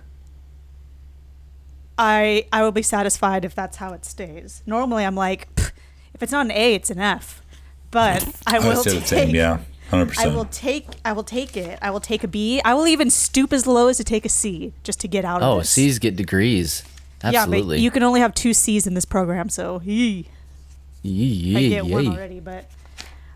[1.98, 4.62] I I will be satisfied if that's how it stays.
[4.66, 5.48] Normally I'm like,
[6.14, 7.42] if it's not an A, it's an F.
[7.90, 9.06] But I I will would take.
[9.06, 9.34] same.
[9.34, 9.58] Yeah,
[9.90, 10.86] hundred I will take.
[11.04, 11.78] I will take it.
[11.82, 12.60] I will take a B.
[12.64, 15.42] I will even stoop as low as to take a C just to get out
[15.42, 15.70] of Oh, this.
[15.70, 16.84] C's get degrees.
[17.22, 17.76] Yeah, Absolutely.
[17.76, 20.26] but you can only have two C's in this program, so yee.
[21.02, 22.40] Yee, I yee, get one already.
[22.40, 22.70] But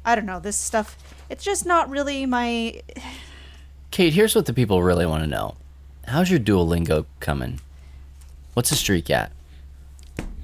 [0.06, 0.40] I don't know.
[0.40, 0.96] This stuff.
[1.28, 2.80] It's just not really my.
[3.94, 5.54] Kate, here's what the people really want to know.
[6.08, 7.60] How's your Duolingo coming?
[8.54, 9.30] What's the streak at?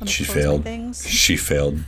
[0.06, 0.62] She failed.
[0.62, 1.04] Things.
[1.04, 1.80] She failed.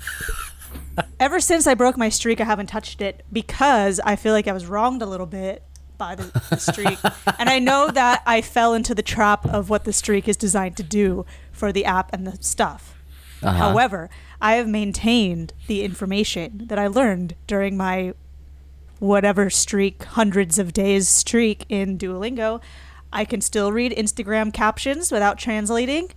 [1.20, 4.52] Ever since I broke my streak, I haven't touched it because I feel like I
[4.52, 5.62] was wronged a little bit
[5.98, 6.98] by the, the streak.
[7.38, 10.76] and I know that I fell into the trap of what the streak is designed
[10.78, 13.00] to do for the app and the stuff.
[13.40, 13.56] Uh-huh.
[13.56, 18.14] However, I have maintained the information that I learned during my
[19.06, 22.60] whatever streak, hundreds of days streak in Duolingo.
[23.12, 26.10] I can still read Instagram captions without translating.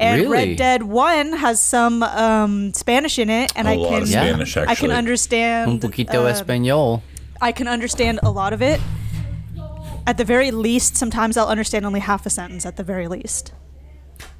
[0.00, 0.32] And Really?
[0.48, 4.08] Red Dead 1 has some um, Spanish in it, and A I lot can of
[4.10, 4.22] Yeah.
[4.26, 5.42] Spanish, I can actually.
[5.44, 7.02] Un poquito uh, español.
[7.40, 8.80] I can understand a lot of it.
[10.06, 12.66] At the very least, sometimes I'll understand only half a sentence.
[12.66, 13.52] At the very least,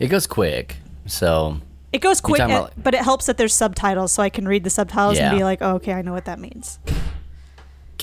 [0.00, 0.76] It goes quick.
[1.06, 1.58] So,
[1.92, 4.48] it goes quick, talking and- about- but it helps that there's subtitles, so I can
[4.48, 6.80] read the subtitles and be like, "Oh, okay, I know what that means."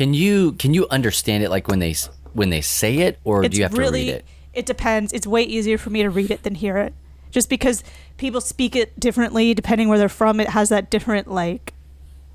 [0.01, 1.93] Can you can you understand it like when they
[2.33, 4.25] when they say it or It's do you have really, to read it?
[4.51, 5.13] it depends.
[5.13, 6.95] It's way easier for me to read it than hear it,
[7.29, 7.83] just because
[8.17, 10.39] people speak it differently depending where they're from.
[10.39, 11.75] It has that different like,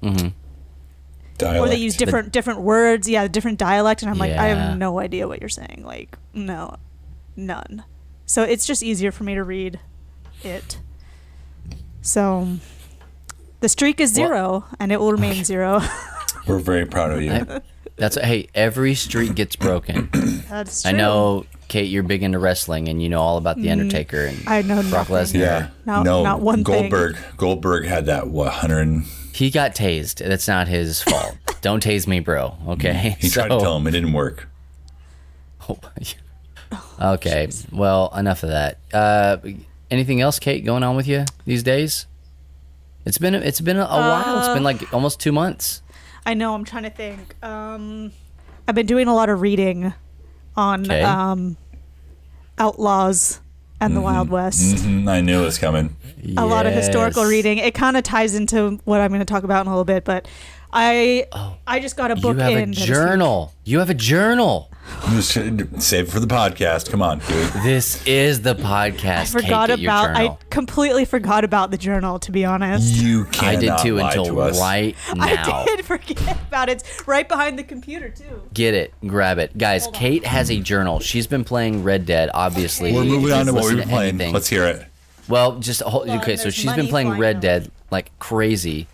[0.01, 0.29] mm-hmm.
[1.39, 1.61] Dialect.
[1.61, 3.09] or they use different different words.
[3.09, 5.83] Yeah, different dialect, and I'm like, I have no idea what you're saying.
[5.85, 6.77] Like, no,
[7.35, 7.83] none.
[8.27, 9.81] So it's just easier for me to read
[10.45, 10.79] it.
[12.01, 12.59] So
[13.59, 15.83] the streak is Well- zero, and it will remain zero.
[16.47, 17.33] We're very proud of you.
[17.33, 17.61] I-
[17.97, 20.11] That's hey, every street gets broken.
[20.49, 20.91] That's true.
[20.91, 23.81] I know, Kate, you're big into wrestling and you know all about the mm-hmm.
[23.81, 25.41] Undertaker and I know Brock nothing.
[25.41, 25.45] Lesnar.
[25.45, 25.69] yeah.
[25.87, 26.23] Not- no.
[26.23, 26.91] not one thing.
[26.91, 27.17] Goldberg.
[27.37, 29.05] Goldberg had that what hundred.
[29.33, 30.27] He got tased.
[30.27, 31.37] That's not his fault.
[31.63, 32.57] Don't tase me, bro.
[32.69, 32.93] Okay.
[32.93, 33.21] Mm-hmm.
[33.21, 34.49] He tried to tell him it didn't work.
[37.01, 37.49] okay.
[37.73, 38.79] Well, enough of that.
[38.93, 39.39] Uh,
[39.91, 42.07] anything else, Kate, going on with you these days?
[43.05, 44.39] It's been it's been a, a while.
[44.39, 45.83] It's been uh, like almost two months.
[46.27, 46.55] I know.
[46.55, 47.43] I'm trying to think.
[47.43, 48.11] Um,
[48.69, 49.95] I've been doing a lot of reading
[50.57, 51.03] on Okay.
[51.03, 51.57] um,
[52.59, 53.41] outlaws
[53.81, 54.77] and the Wild West.
[54.85, 55.95] Mhm, I knew it was coming.
[56.37, 57.59] A lot of historical reading.
[57.59, 60.05] It kind of ties into what I'm going to talk about in a little bit,
[60.05, 60.27] but
[60.73, 61.27] I
[61.67, 63.53] I just got a book Oh, You have in a journal.
[63.65, 64.71] You have a journal.
[65.11, 66.91] Just save it for the podcast.
[66.91, 67.53] Come on, dude.
[67.63, 69.19] This is the podcast.
[69.19, 70.17] I forgot Kate, about.
[70.17, 72.19] I completely forgot about the journal.
[72.21, 73.57] To be honest, You can.
[73.57, 75.25] I did too until to right now.
[75.25, 76.83] I did forget about it.
[76.83, 78.43] It's right behind the computer too.
[78.53, 79.87] Get it, grab it, guys.
[79.93, 81.01] Kate has a journal.
[81.01, 82.31] She's been playing Red Dead.
[82.35, 84.09] Obviously, We're moving on to what we've been playing.
[84.11, 84.35] anything.
[84.35, 84.87] Let's hear it.
[85.29, 86.37] Well, just hold, Well, okay.
[86.37, 87.43] So she's been playing Red out.
[87.43, 88.89] Dead like crazy,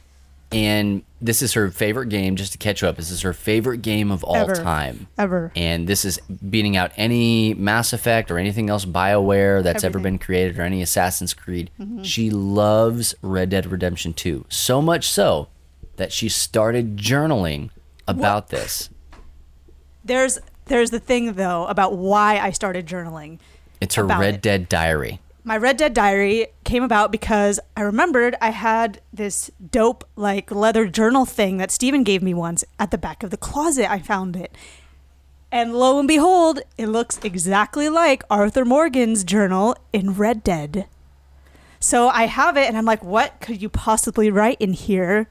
[0.50, 2.36] and this is her favorite game.
[2.36, 4.56] Just to catch up, this is her favorite game of all Ever.
[4.56, 5.06] time.
[5.16, 5.52] Ever.
[5.54, 10.18] And this is beating out any Mass Effect or anything else Bioware that's ever been
[10.18, 11.70] created or any Assassin's Creed.
[11.80, 12.02] Mm-hmm.
[12.02, 15.48] She loves Red Dead Redemption 2 so much so
[15.96, 17.70] that she started journaling
[18.08, 18.90] about this.
[20.04, 23.38] There's there's the thing though about why I started journaling.
[23.80, 24.42] It's her Red it.
[24.42, 25.20] Dead diary.
[25.44, 30.86] My Red Dead Diary came about because I remembered I had this dope like leather
[30.86, 33.90] journal thing that Steven gave me once at the back of the closet.
[33.90, 34.56] I found it.
[35.50, 40.86] And lo and behold, it looks exactly like Arthur Morgan's journal in Red Dead.
[41.78, 45.28] So I have it and I'm like, what could you possibly write in here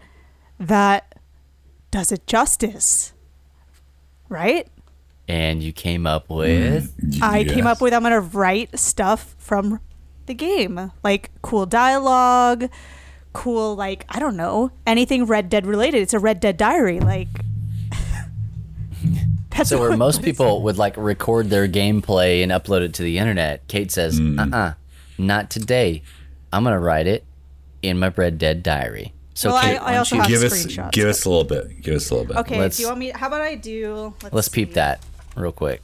[0.60, 1.16] that
[1.90, 3.14] does it justice?
[4.28, 4.68] Right?
[5.28, 9.80] And you came up with mm, I came up with I'm gonna write stuff from
[10.26, 12.70] the game, like cool dialogue,
[13.34, 16.02] cool like I don't know anything Red Dead related.
[16.02, 17.28] It's a Red Dead diary, like.
[19.52, 23.18] That's So where most people would like record their gameplay and upload it to the
[23.18, 24.40] internet, Kate says, hmm.
[24.40, 24.74] "Uh-uh,
[25.18, 26.04] not today.
[26.54, 27.26] I'm gonna write it
[27.82, 30.44] in my Red Dead diary." So Well, Kate, I why don't also you- have Give
[30.44, 31.82] us, give us a little bit.
[31.82, 32.38] Give us a little bit.
[32.38, 33.10] Okay, Let's- do you want me?
[33.12, 34.14] How about I do?
[34.22, 35.04] Let's, let's peep that
[35.36, 35.82] real quick.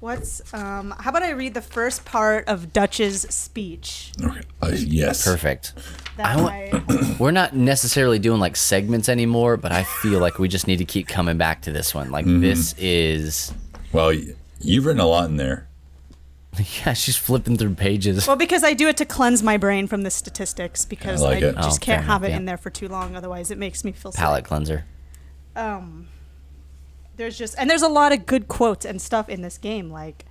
[0.00, 0.94] What's um?
[1.00, 4.12] How about I read the first part of Dutch's speech?
[4.22, 4.40] Okay.
[4.62, 5.24] Uh, yes.
[5.24, 5.72] Perfect.
[6.16, 10.38] That I wa- I, We're not necessarily doing like segments anymore, but I feel like
[10.38, 12.10] we just need to keep coming back to this one.
[12.12, 12.40] Like Mm-hmm.
[12.42, 13.52] this is
[13.92, 14.12] Well,
[14.60, 15.66] you've written a lot in there.
[16.84, 18.26] Yeah, she's flipping through pages.
[18.26, 21.44] Well, because I do it to cleanse my brain from the statistics because I like
[21.44, 22.36] I just Oh, can't have enough, it yeah.
[22.38, 23.14] in there for too long.
[23.14, 24.44] Otherwise, it makes me feel sick.
[24.44, 24.84] Cleanser.
[25.54, 26.08] um
[27.18, 30.24] there's just and there's a lot of good quotes and stuff in this game like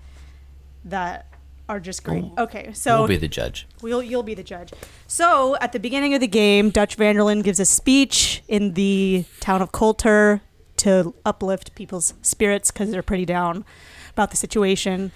[0.83, 1.27] that
[1.69, 2.23] are just great.
[2.37, 3.67] Okay, so we'll be the judge.
[3.81, 4.71] we'll you'll be the judge.
[5.05, 8.73] So at the beginning of the game, Dutch van der Linde gives a speech in
[8.73, 10.41] the town of Colter
[10.77, 13.65] to uplift people's spirits because they're pretty down
[14.11, 15.11] about the situation.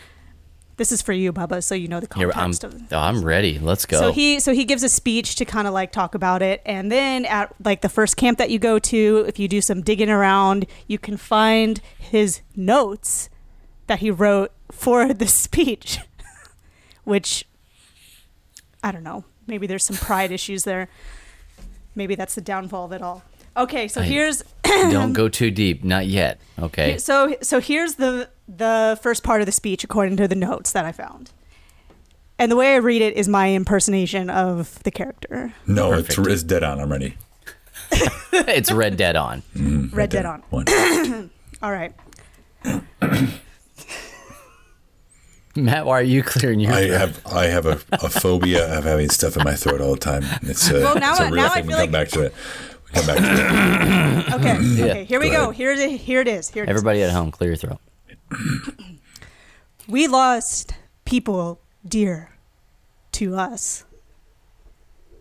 [0.81, 2.53] This is for you, Bubba, so you know the Here, I'm.
[2.53, 3.59] context of I'm ready.
[3.59, 3.99] Let's go.
[3.99, 6.91] so he so he gives a speech to kind of like talk about it, and
[6.91, 10.09] then at like the first camp that you go to, if you do some digging
[10.09, 13.29] around, you can find his notes
[13.85, 15.99] that he wrote for the speech,
[17.03, 17.45] which
[18.83, 19.23] I don't know.
[19.45, 20.89] Maybe there's some pride issues there.
[21.93, 23.21] Maybe that's the downfall of it all.
[23.57, 25.83] Okay, so I- here's Don't go too deep.
[25.83, 26.39] Not yet.
[26.59, 26.97] Okay.
[26.97, 30.85] so so here's the the first part of the speech according to the notes that
[30.85, 31.31] I found.
[32.39, 35.53] And the way I read it is my impersonation of the character.
[35.67, 36.79] No, it's, it's dead on.
[36.79, 37.15] I'm ready.
[38.31, 39.43] it's Red Dead on.
[39.55, 39.95] Mm-hmm.
[39.95, 40.41] Red Dead on.
[40.49, 40.65] One.
[41.61, 41.93] All right.
[45.55, 46.97] Matt, why are you clearing your I throat?
[46.99, 50.23] have I have a, a phobia of having stuff in my throat all the time.
[50.43, 51.65] It's a, uh, Well, now it's a I- real now I thing.
[51.67, 52.33] We feel come like- back to it.
[52.93, 54.33] We come back to it.
[54.41, 54.57] Okay.
[54.57, 55.03] Okay.
[55.03, 55.51] Here we Go go.
[55.51, 56.49] Here it here it is.
[56.49, 56.69] Here it is.
[56.69, 57.79] Everybody at home, clear your throat.
[59.87, 60.73] We lost
[61.03, 62.29] people dear
[63.13, 63.83] to us.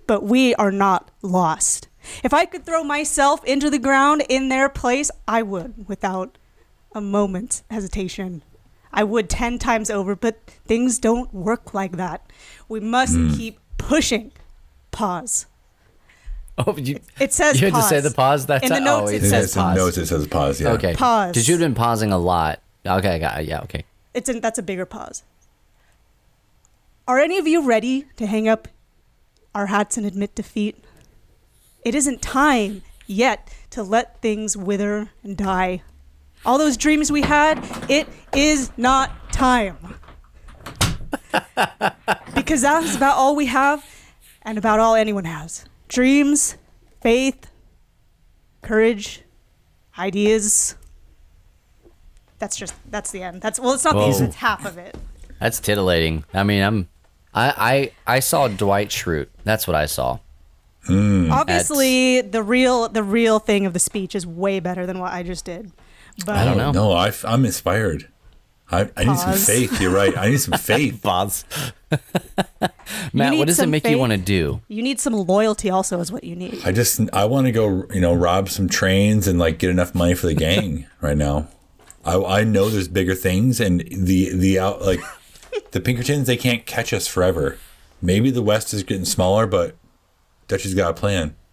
[0.07, 1.89] But we are not lost.
[2.23, 6.39] If I could throw myself into the ground in their place, I would without
[6.93, 8.43] a moment's hesitation.
[8.93, 12.31] I would 10 times over, but things don't work like that.
[12.69, 13.35] We must hmm.
[13.35, 14.33] keep pushing.
[14.91, 15.47] Pause.
[16.67, 18.05] Oh, you, It says you had to say pause.
[18.05, 18.47] the pause.
[18.47, 19.77] That's In the a- notes oh, it It says has some pause.
[19.77, 19.97] notes.
[19.99, 20.61] It says pause.
[20.61, 20.71] Yeah.
[20.73, 20.95] Okay.
[20.95, 21.29] Pause.
[21.33, 22.61] Because you've been pausing a lot.
[22.87, 23.47] Okay, I got it.
[23.47, 23.85] Yeah, okay.
[24.15, 25.23] It's an, that's a bigger pause.
[27.07, 28.69] Are any of you ready to hang up
[29.55, 30.77] our hats and admit defeat?
[31.85, 35.83] It isn't time yet to let things wither and die.
[36.45, 39.77] All those dreams we had, it is not time.
[42.35, 43.85] because that's about all we have
[44.43, 45.65] and about all anyone has.
[45.91, 46.57] Dreams,
[47.03, 47.51] faith,
[48.63, 49.23] courage,
[49.99, 50.77] ideas.
[52.39, 53.43] That's just that's the end.
[53.43, 54.29] That's well, it's not the end.
[54.29, 54.97] It's half of it.
[55.41, 56.25] That's titillating.
[56.33, 56.89] I mean, I'm.
[57.35, 59.29] I I I saw Dwight Schrute.
[59.43, 60.21] That's what I saw.
[60.87, 61.31] Hmm.
[61.33, 65.25] Obviously, the real the real thing of the speech is way better than what I
[65.25, 65.73] just did.
[66.25, 66.71] But I don't know.
[66.71, 68.09] No, I, am inspired.
[68.71, 69.81] I, I need some faith.
[69.81, 70.17] You're right.
[70.17, 71.03] I need some faith.
[71.03, 71.45] Pause.
[73.13, 74.61] Matt, what does it some make you want to do?
[74.69, 76.61] You need some loyalty, also, is what you need.
[76.65, 79.95] I just I want to go, you know, rob some trains and like get enough
[79.95, 81.49] money for the gang right now.
[82.05, 85.01] I I know there's bigger things and the the out like
[85.73, 87.59] the Pinkertons they can't catch us forever.
[88.01, 89.75] Maybe the West is getting smaller, but
[90.49, 91.35] Dutch's got a plan.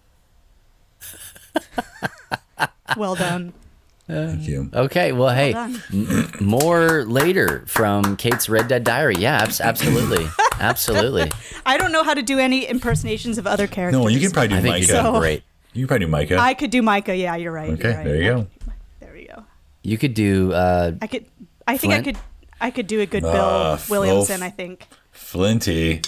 [2.95, 3.53] Well done.
[4.07, 4.69] Thank you.
[4.73, 5.81] Okay, well, hey, done.
[5.91, 9.15] m- more later from Kate's Red Dead Diary.
[9.17, 10.25] Yeah, abs- absolutely,
[10.59, 11.29] absolutely.
[11.65, 13.99] I don't know how to do any impersonations of other characters.
[14.01, 14.85] No, you can probably do I think Micah.
[14.85, 15.43] you're So- great.
[15.73, 16.37] You can probably do Micah.
[16.39, 17.15] I could do Micah.
[17.15, 17.69] Yeah, you're right.
[17.71, 18.03] okay, you're right.
[18.05, 18.47] there you go.
[19.01, 19.43] There we go.
[19.83, 20.53] You could do.
[20.53, 21.25] Uh, I could.
[21.67, 22.07] I think Flint?
[22.07, 22.21] I could.
[22.59, 24.37] I could do a good Bill Ah, Williamson.
[24.37, 26.01] Flo- I think Flinty.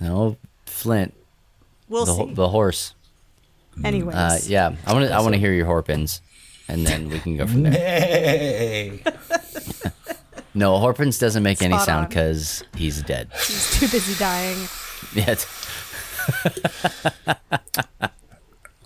[0.00, 1.12] no, Flint,
[1.88, 2.32] we'll the see.
[2.34, 2.94] the horse.
[3.84, 5.12] Anyways, Uh, yeah, I want to.
[5.12, 6.22] I want to hear your Horpins,
[6.68, 8.92] and then we can go from there.
[10.54, 12.08] No, Horpins doesn't make any sound on.
[12.08, 13.28] because he's dead.
[13.32, 14.56] he's too busy dying.
[15.14, 15.34] Yeah,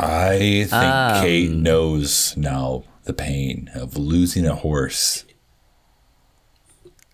[0.00, 0.38] I
[0.68, 5.24] think Um, Kate knows now the pain of losing a horse.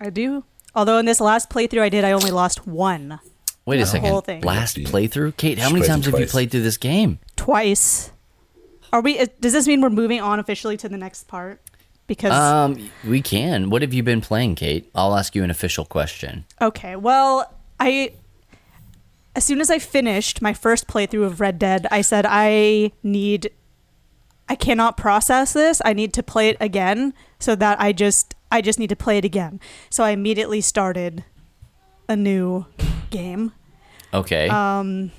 [0.00, 0.44] I do.
[0.74, 3.20] Although in this last playthrough I did, I only lost one
[3.66, 4.22] Wait a The whole second.
[4.22, 4.40] thing.
[4.42, 5.59] Last playthrough, Kate.
[5.59, 7.18] How Just many times have you played through this game?
[7.37, 8.11] twice.
[8.95, 9.27] Are we?
[9.41, 11.61] Does this mean we're moving on officially to the next part?
[12.07, 13.69] Because Um, we can.
[13.69, 14.89] What have you been playing, Kate?
[14.95, 16.45] I'll ask you an official question.
[16.63, 18.13] Okay, well, I
[19.35, 23.51] as soon as I finished my first playthrough of Red Dead, I said I need
[24.49, 25.83] I cannot process this.
[25.85, 29.19] I need to play it again so that I just I just need to play
[29.19, 29.59] it again.
[29.91, 31.25] So I immediately started
[32.09, 32.67] a new
[33.11, 33.51] game.
[34.13, 34.49] Okay.
[34.49, 35.11] Um,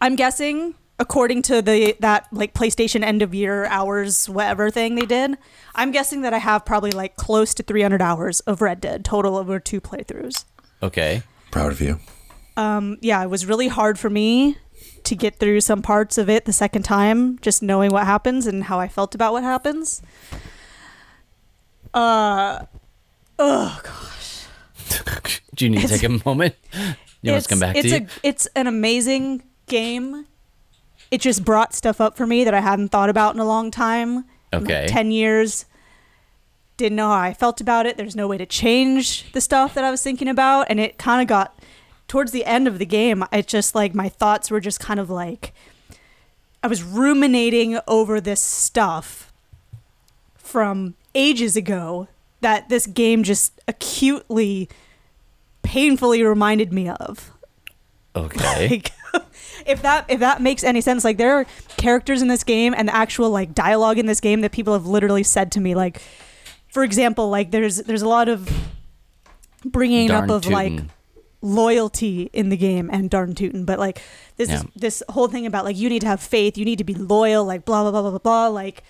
[0.00, 5.06] I'm guessing according to the that like PlayStation end of year hours whatever thing they
[5.06, 5.36] did,
[5.74, 9.36] I'm guessing that I have probably like close to 300 hours of Red Dead total
[9.36, 10.44] over two playthroughs.
[10.82, 11.22] okay.
[11.50, 11.98] Proud of you.
[12.56, 14.56] Um, yeah, it was really hard for me
[15.02, 18.64] to get through some parts of it the second time, just knowing what happens and
[18.64, 20.00] how I felt about what happens.
[21.92, 22.66] Uh,
[23.36, 24.46] oh gosh.
[25.56, 26.54] Do you need to take a moment?
[27.22, 28.06] You want us to come back it's to a you?
[28.22, 30.26] it's an amazing game.
[31.10, 33.70] It just brought stuff up for me that I hadn't thought about in a long
[33.70, 34.24] time.
[34.52, 35.64] In, like, ten years.
[36.76, 37.96] Didn't know how I felt about it.
[37.96, 41.20] There's no way to change the stuff that I was thinking about, and it kind
[41.20, 41.58] of got
[42.08, 43.24] towards the end of the game.
[43.32, 45.52] It just like my thoughts were just kind of like
[46.62, 49.32] I was ruminating over this stuff
[50.36, 52.08] from ages ago
[52.40, 54.68] that this game just acutely
[55.62, 57.30] painfully reminded me of.
[58.16, 58.68] Okay.
[58.70, 58.92] Like
[59.66, 61.46] if that if that makes any sense, like there are
[61.76, 64.86] characters in this game and the actual like dialogue in this game that people have
[64.86, 66.00] literally said to me like
[66.70, 68.48] for example, like there's there's a lot of
[69.64, 70.80] bringing Darn up of like
[71.42, 74.00] loyalty in the game and darn tootin', but like
[74.36, 76.84] this is this whole thing about like you need to have faith, you need to
[76.84, 78.48] be loyal, like blah blah blah blah blah blah.
[78.48, 78.84] Like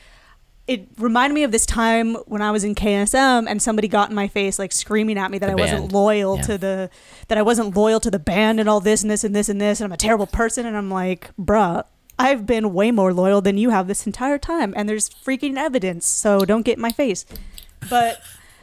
[0.70, 4.14] it reminded me of this time when I was in KSM and somebody got in
[4.14, 6.42] my face like screaming at me that The I wasn't loyal Yeah.
[6.42, 6.90] to the
[7.26, 9.60] that I wasn't loyal to the band and all this and this and this and
[9.60, 11.82] this and I'm a terrible person and I'm like, bruh,
[12.20, 16.06] I've been way more loyal than you have this entire time and there's freaking evidence,
[16.06, 17.26] so don't get in my face.
[17.88, 18.20] But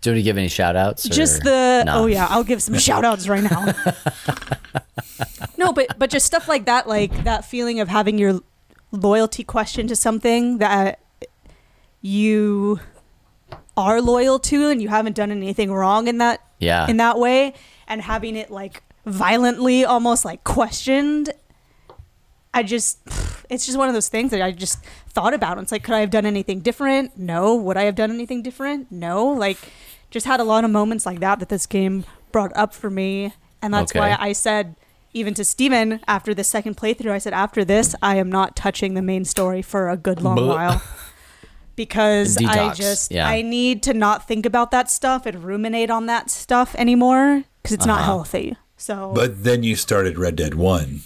[0.00, 1.04] Do you want to give any shout outs?
[1.08, 3.74] just the oh yeah i'll give some shout outs right now
[5.58, 8.40] no but but just stuff like that like that feeling of having your
[8.90, 10.98] loyalty question to something that
[12.04, 12.78] you
[13.78, 16.86] are loyal to and you haven't done anything wrong in that Yeah.
[16.86, 17.54] in that way
[17.88, 21.30] and having it like violently almost like questioned
[22.52, 22.98] i just
[23.50, 25.56] it's just one of those things that i just thought about.
[25.58, 27.16] It's like could i have done anything different?
[27.16, 27.54] No.
[27.54, 28.90] Would i have done anything different?
[28.92, 29.24] No.
[29.26, 29.58] Like
[30.10, 33.32] just had a lot of moments like that that this game brought up for me.
[33.62, 34.74] And that's why i said
[35.12, 38.94] even to Steven after the second playthrough, I said, after this, I am not touching
[38.94, 40.82] the main story for a good long while.
[41.76, 43.26] Because I just, yeah.
[43.28, 47.72] I need to not think about that stuff and ruminate on that stuff anymore because
[47.72, 48.04] it's not Uh-huh.
[48.06, 48.56] healthy.
[48.76, 51.00] So, But then you started Red Dead 1.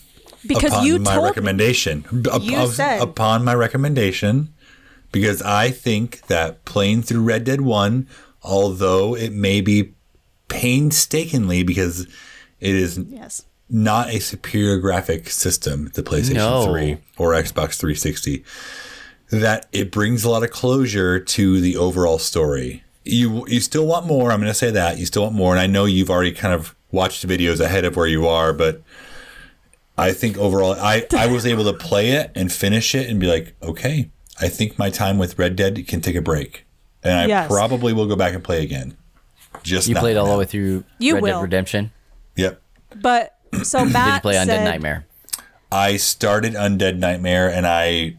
[0.46, 2.04] because upon you my told me, recommendation.
[2.30, 4.52] Up- You up- said- upon my recommendation,
[5.12, 8.06] because I think that playing through Red Dead 1,
[8.42, 9.94] although it may be
[10.48, 12.06] painstakingly because
[12.60, 16.64] it is yes, not a superior graphic system, the PlayStation No.
[16.66, 18.44] 3 or Xbox 360,
[19.30, 22.82] that it brings a lot of closure to the overall story.
[23.04, 24.32] You you still want more.
[24.32, 26.52] I'm going to say that you still want more, and I know you've already kind
[26.54, 28.82] of watched the videos ahead of where you are, but
[29.96, 33.26] I think overall, I I was able to play it and finish it and be
[33.26, 34.10] like, okay,
[34.40, 36.66] I think my time with Red Dead can take a break,
[37.02, 37.48] and I Yes.
[37.48, 38.96] probably will go back and play again.
[39.62, 40.32] Just You not played all now.
[40.32, 41.36] the way through You Red will.
[41.38, 41.90] Dead Redemption.
[42.36, 42.60] Yep.
[43.02, 45.06] but so Matt Did you play Undead said, Nightmare?
[45.72, 48.16] I started Undead Nightmare and I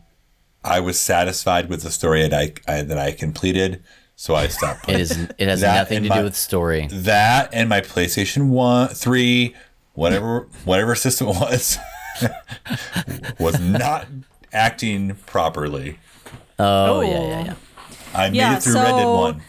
[0.64, 3.82] I was satisfied with the story that I, I that I completed,
[4.16, 5.00] so I stopped It playing.
[5.00, 5.12] is.
[5.38, 6.88] It has That nothing to my- do with story.
[6.92, 9.56] that and my PlayStation One, three,
[9.94, 11.78] whatever whatever system it was,
[13.40, 14.08] was not
[14.52, 16.00] acting properly.
[16.58, 17.02] Oh, Oh.
[17.02, 17.54] yeah, yeah, yeah.
[18.14, 19.42] I made Yeah, it through Red Dead One.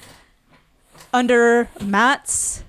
[1.12, 2.62] under Matt's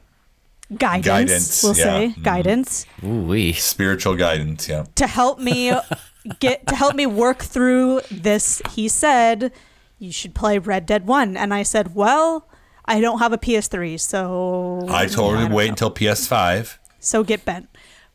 [0.75, 1.84] guidance, Guidance, we'll yeah.
[1.84, 2.23] say Mhm.
[2.23, 3.54] guidance Ooh wee.
[3.54, 4.86] Spiritual guidance, yeah.
[4.95, 5.71] to help me
[6.39, 8.62] get to help me work through this.
[8.71, 9.51] He said
[9.99, 12.47] you should play Red Dead One, and I said, well.
[12.84, 15.71] I don't have a PS3, so I told her don't to wait know.
[15.73, 16.77] until PS5.
[16.99, 17.69] so get bent.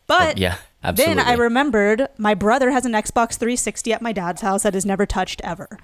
[0.09, 1.15] But Yeah, absolutely.
[1.15, 4.85] Then I remembered my brother has an Xbox 360 at my dad's house that is
[4.85, 5.79] never touched ever.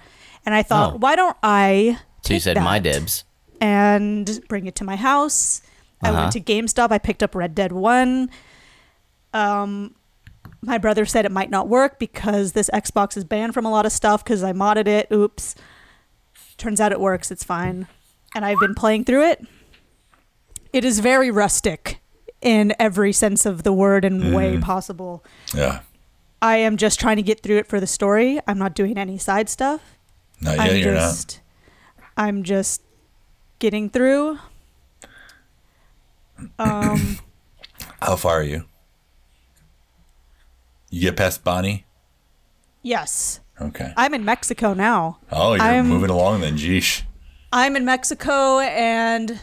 [0.45, 0.97] And I thought, Oh.
[0.97, 3.23] why don't I so you take said my dibs.
[3.61, 5.61] and bring it to my house?
[6.01, 6.19] I Uh-huh.
[6.23, 8.29] went to GameStop, I picked up Red Dead 1.
[9.33, 9.95] Um
[10.65, 13.85] my brother said it might not work because this Xbox is banned from a lot
[13.85, 15.07] of stuff because I modded it.
[15.11, 15.55] Oops.
[16.57, 17.31] Turns out it works.
[17.31, 17.87] It's fine.
[18.33, 19.45] And I've been playing through it.
[20.71, 21.99] It is very rustic
[22.41, 25.23] in every sense of the word and way possible.
[25.53, 25.81] Yeah.
[26.41, 28.39] I am just trying to get through it for the story.
[28.47, 29.97] I'm not doing any side stuff.
[30.41, 31.41] Not yet, I'm you're just
[32.17, 32.81] I'm just
[33.59, 34.39] getting through.
[36.59, 37.19] Um.
[38.01, 38.65] How far are you?
[40.93, 41.85] You get past Bonnie?
[42.83, 43.39] yes.
[43.59, 43.93] Okay.
[43.97, 45.19] I'm in Mexico now.
[45.31, 46.55] Oh, you're I'm- moving along then.
[46.57, 47.01] Geesh.
[47.51, 49.39] I'm in Mexico and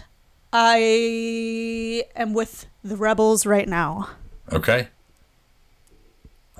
[0.53, 4.11] I am with the rebels right now.
[4.53, 4.88] Okay.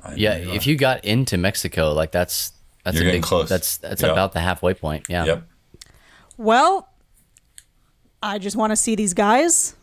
[0.03, 0.69] I Yeah, if are.
[0.69, 2.51] you got into Mexico, like that's
[2.83, 3.47] that's You're a big close.
[3.49, 4.09] That's that's Yeah.
[4.11, 5.05] about the halfway point.
[5.09, 5.25] Yeah.
[5.25, 5.43] Yep.
[6.37, 6.89] Well,
[8.23, 9.75] I just want to see these guys.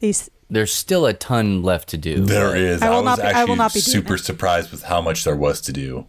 [0.00, 2.24] These There's still a ton left to do.
[2.24, 2.80] There is.
[2.80, 2.82] but- is.
[2.82, 4.18] I I, will was not be- I will not be super it.
[4.20, 6.06] surprised with how much there was to do.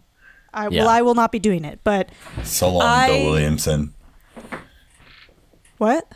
[0.54, 0.80] I Yeah.
[0.80, 2.08] well I will not be doing it, but
[2.42, 3.94] So long, I- Bill Williamson.
[5.78, 6.08] what?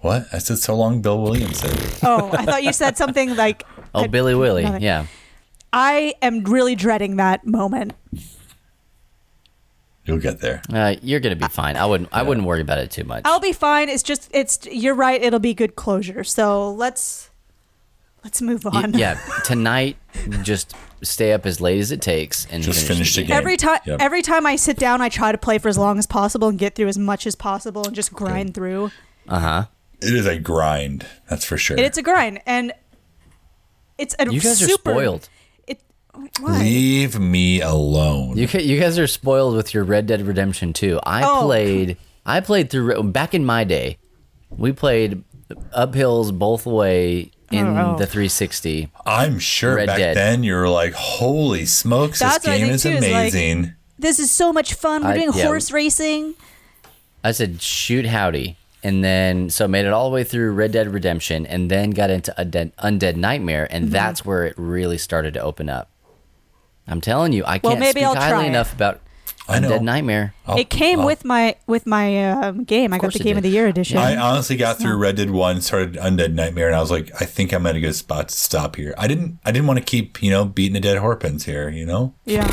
[0.00, 0.26] What?
[0.32, 1.70] I said so long, Bill Williamson.
[2.02, 3.64] Oh, I thought you said something like.
[3.94, 4.64] Oh, Billy Willie.
[4.64, 4.82] nothing.
[4.82, 5.06] Yeah.
[5.72, 7.94] I am really dreading that moment.
[10.04, 10.62] You'll get there.
[10.72, 11.76] Uh, you're gonna be fine.
[11.76, 12.08] I wouldn't.
[12.12, 13.22] I wouldn't worry about it too much.
[13.24, 13.88] I'll be fine.
[13.88, 15.20] It's just it's you're right.
[15.22, 16.22] It'll be good closure.
[16.22, 17.30] So let's
[18.24, 18.94] let's move Y- on.
[18.94, 19.18] yeah.
[19.44, 19.96] Tonight,
[20.42, 23.32] just stay up as late as it takes and Just finish the game.
[23.36, 24.00] Every time Yep.
[24.00, 26.58] every time I sit down, I try to play for as long as possible and
[26.58, 28.90] get through as much as possible and just grind through.
[29.28, 29.64] Uh huh.
[30.00, 31.76] It is a grind, that's for sure.
[31.76, 32.72] And it's a grind, and
[33.98, 35.28] it's a You guys are spoiled.
[35.66, 35.80] It
[36.40, 36.58] why?
[36.60, 38.36] Leave me alone.
[38.36, 41.00] You you guys are spoiled with your Red Dead Redemption 2.
[41.04, 41.42] I Oh.
[41.42, 41.96] played
[42.26, 43.98] I played through back in my day.
[44.50, 45.22] We played
[45.76, 48.90] uphills both way in Oh, the 360.
[49.06, 50.16] I'm sure Red back Dead.
[50.16, 54.18] then you were like, "Holy smokes, That's this game is too, is like- amazing!" This
[54.18, 55.02] is so much fun.
[55.02, 55.44] We're I- doing yeah.
[55.46, 56.34] horse racing.
[57.24, 60.92] I said shoot howdy and then so made it all the way through Red Dead
[60.92, 63.92] Redemption and then got into Undead, Undead Nightmare and Mm-hmm.
[63.92, 65.90] that's where it really started to open up.
[66.86, 68.48] I'm telling you, I can't maybe speak I'll highly try it.
[68.48, 69.00] enough about I know.
[69.48, 70.34] Undead Nightmare.
[70.46, 72.92] I'll- it came I'll- with my with my um, game.
[72.92, 73.96] I got the it Game of the Year edition.
[73.98, 77.24] I honestly got through Red Dead One, started Undead Nightmare, and I was like, I
[77.24, 78.94] think I'm at a good spot to stop here.
[78.98, 81.68] I didn't, I didn't want to keep, you know, beating a dead horpins here.
[81.68, 82.46] You know, yeah,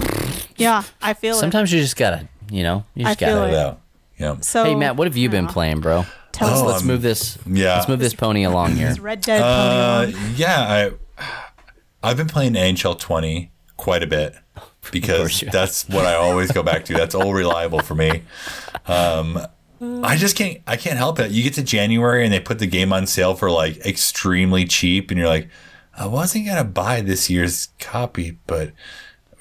[0.57, 0.83] yeah.
[1.01, 1.39] I feel it.
[1.39, 3.47] Sometimes you just gotta, you know, you I just feel gotta.
[3.49, 3.53] it.
[3.53, 3.81] It out.
[4.17, 4.37] Yeah.
[4.41, 5.51] So Hey Matt, what have you been yeah.
[5.51, 6.05] playing, bro?
[6.31, 6.67] Tell Let's, us.
[6.67, 7.37] let's um, move this.
[7.45, 7.75] yeah.
[7.75, 8.87] Let's move this pony along here.
[8.89, 10.17] This Red Dead Uh, Pony.
[10.35, 11.27] yeah, I,
[12.03, 14.35] I've been playing NHL 20 quite a bit
[14.91, 15.53] because course you have.
[15.53, 16.93] that's what I always go back to.
[16.93, 18.23] That's all reliable for me.
[18.87, 19.39] Um,
[19.81, 21.31] I just can't, I can't help it.
[21.31, 25.11] You get to January and they put the game on sale for like extremely cheap,
[25.11, 25.49] and you're like,
[25.97, 28.71] I wasn't gonna buy this year's copy, but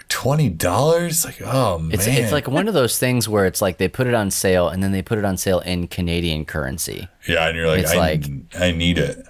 [0.08, 3.78] twenty dollars, like, oh man, It's it's like one of those things where it's like
[3.78, 7.08] they put it on sale and then they put it on sale in Canadian currency.
[7.28, 8.24] yeah, and you're like, it's I, like-
[8.58, 9.24] I need it.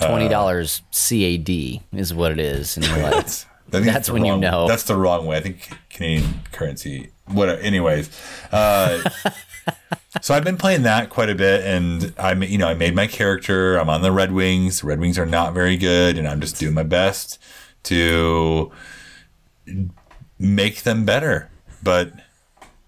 [0.00, 1.48] Twenty dollars CAD
[1.92, 3.26] is what it is, and you're like,
[3.80, 4.68] That's the when you wrong- know.
[4.68, 5.36] That's the wrong way.
[5.36, 7.10] I think Canadian currency.
[7.26, 7.48] What?
[7.48, 8.10] Anyways,
[8.52, 9.08] uh,
[10.20, 13.06] so I've been playing that quite a bit, and I, you know, I made my
[13.06, 13.76] character.
[13.78, 14.84] I'm on the Red Wings.
[14.84, 17.38] Red Wings are not very good, and I'm just doing my best
[17.84, 18.70] to
[20.38, 21.50] make them better.
[21.82, 22.12] But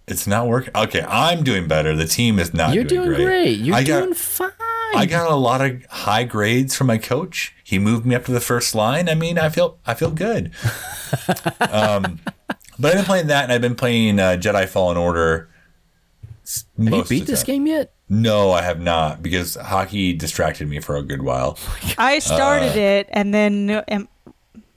[0.06, 0.70] it's not working.
[0.74, 1.94] Okay, I'm doing better.
[1.96, 2.74] The team is not.
[2.74, 3.58] you're doing doing great.
[3.58, 4.50] You're I got- doing fine.
[4.94, 7.54] I got a lot of high grades from my coach.
[7.64, 9.08] He moved me up to the first line.
[9.08, 10.52] I mean, I feel I feel good.
[11.70, 12.20] um,
[12.78, 15.48] but I've been playing that, and I've been playing uh, Jedi Fallen Order.
[16.78, 17.46] have you beat this time.
[17.46, 17.92] game yet?
[18.08, 21.58] No, I have not because hockey distracted me for a good while.
[21.98, 24.08] I started it, and then um,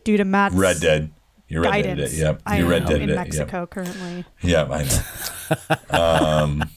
[0.04, 1.12] due to Matt's uh, Red Dead.
[1.48, 2.14] You red deaded it.
[2.14, 2.44] Yep.
[2.58, 3.16] You red am deaded in it.
[3.16, 4.24] Mexico currently.
[4.44, 4.70] Yeah, Yep.
[4.72, 6.00] I know.
[6.00, 6.70] um,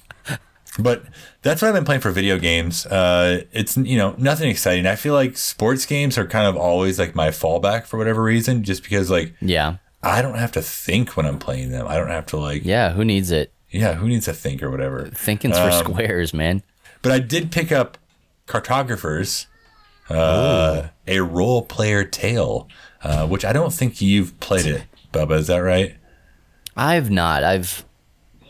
[0.78, 1.04] but
[1.42, 2.86] that's what I've been playing for video games.
[2.86, 4.86] Uh, it's you know nothing exciting.
[4.86, 8.62] I feel like sports games are kind of always like my fallback for whatever reason,
[8.64, 11.86] just because like Yeah, I don't have to think when I'm playing them.
[11.86, 12.92] I don't have to like, yeah.
[12.92, 13.52] Who needs it?
[13.70, 15.06] yeah, who needs to think or whatever.
[15.14, 16.62] Thinking's for Um, squares, man.
[17.00, 17.96] But I did pick up
[18.46, 19.46] Cartographers,
[20.10, 22.68] uh, a Roll Player tale,
[23.02, 25.38] uh, which I don't think you've played it, Bubba.
[25.38, 25.96] Is that right?
[26.76, 27.44] I've not.
[27.44, 27.84] I've.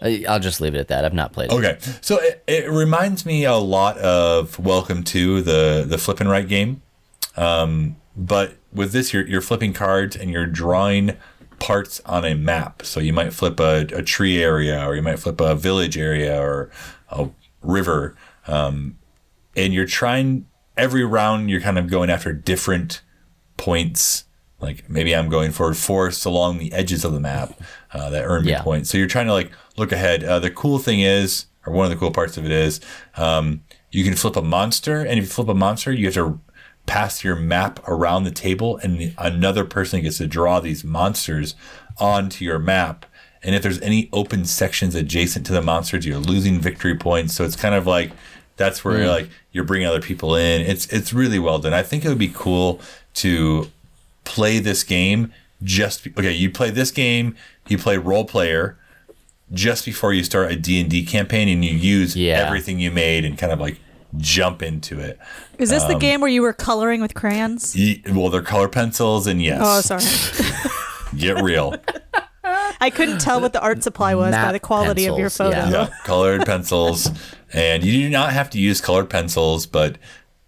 [0.02, 1.04] I'll just leave it at that.
[1.04, 1.54] I've not played it.
[1.54, 6.28] Okay, so it, it reminds me a lot of Welcome to the the flip and
[6.28, 6.82] write game,
[7.36, 11.16] um, but with this, you're you're flipping cards and you're drawing
[11.58, 12.84] parts on a map.
[12.84, 16.40] So you might flip a, a tree area, or you might flip a village area,
[16.40, 16.70] or
[17.08, 17.30] a
[17.62, 18.98] river, um,
[19.56, 20.46] and you're trying
[20.76, 21.50] every round.
[21.50, 23.02] You're kind of going after different
[23.56, 24.24] points.
[24.62, 27.60] Like maybe I'm going for forests along the edges of the map
[27.92, 28.62] uh, that earn me Yeah.
[28.62, 28.88] points.
[28.88, 30.22] So you're trying to like look ahead.
[30.24, 32.80] Uh, the cool thing is, or one of the cool parts of it is,
[33.16, 36.40] um, you can flip a monster, and if you flip a monster, you have to
[36.86, 41.54] pass your map around the table, and the- another person gets to draw these monsters
[41.98, 43.04] onto your map.
[43.42, 47.34] And if there's any open sections adjacent to the monsters, you're losing victory points.
[47.34, 48.12] So it's kind of like
[48.56, 50.60] that's where you're like you're bringing other people in.
[50.62, 51.72] It's it's really well done.
[51.74, 52.80] I think it would be cool
[53.14, 53.70] to
[54.24, 56.32] play this game just okay.
[56.32, 57.36] You play this game,
[57.68, 58.76] you play role player
[59.52, 62.44] just before you start a D and D campaign, and you use Yeah.
[62.46, 63.78] everything you made and kind of like
[64.18, 65.18] jump into it.
[65.58, 67.76] Is this Um, the game where you were coloring with crayons?
[67.76, 70.02] Ye- Well, they're color pencils, and yes, Oh, sorry.
[71.16, 71.76] get real.
[72.80, 75.56] I couldn't tell what the art supply was by the quality of your photo.
[75.56, 75.70] yeah.
[75.70, 77.10] yeah, colored pencils,
[77.52, 79.96] and you do not have to use colored pencils, but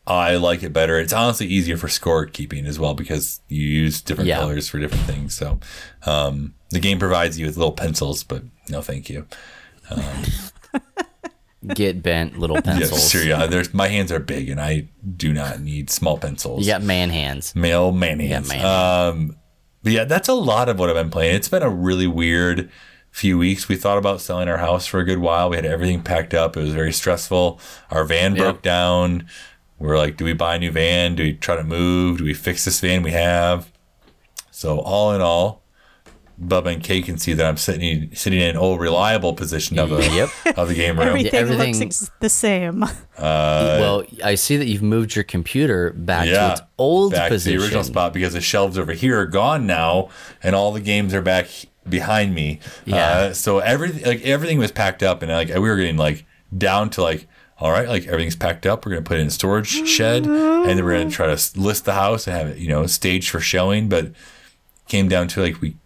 [0.07, 0.99] I like it better.
[0.99, 4.39] It's honestly easier for score keeping as well because you use different Yeah.
[4.41, 5.35] colors for different things.
[5.35, 5.61] So
[6.05, 9.27] um, the game provides you with little pencils, but no, thank you.
[11.75, 13.11] get bent little Yeah, pencils.
[13.11, 13.23] sure.
[13.25, 16.67] Yeah, there's my hands are big, and I do not need small pencils.
[16.67, 17.55] You got man hands.
[17.55, 18.49] male man hands.
[18.49, 19.37] man Um,
[19.83, 21.37] but yeah, that's a lot of what I've been playing.
[21.37, 22.71] It's been a really weird
[23.11, 23.69] few weeks.
[23.69, 25.51] We thought about selling our house for a good while.
[25.51, 26.57] We had everything packed up.
[26.57, 27.61] It was very stressful.
[27.91, 29.27] Our van broke down.
[29.79, 31.15] We're like, do we buy a new van?
[31.17, 32.19] Do we try to move?
[32.19, 33.71] Do we fix this van we have?
[34.51, 35.63] So all in all,
[36.41, 39.91] Bubba and Kate can see that I'm sitting sitting in an old reliable position of
[39.91, 40.03] the
[40.47, 40.57] Yep.
[40.59, 41.09] of the game room.
[41.09, 42.85] Everything, everything- looks ex- the same.
[43.19, 47.53] well, I see that you've moved your computer back to its old back position.
[47.53, 50.09] to the original spot because the shelves over here are gone now,
[50.43, 51.47] and all the games are back
[51.89, 52.61] behind me.
[52.85, 53.07] Yeah.
[53.09, 56.25] Uh, so everything, like everything, was packed up, and like we were getting like
[56.57, 57.29] down to like,
[57.59, 58.85] all right, like everything's packed up.
[58.85, 61.85] We're gonna put it in a storage shed, and then we're gonna try to list
[61.85, 63.89] the house and have it, you know, staged for showing.
[63.89, 64.13] But
[64.89, 65.77] came down to like we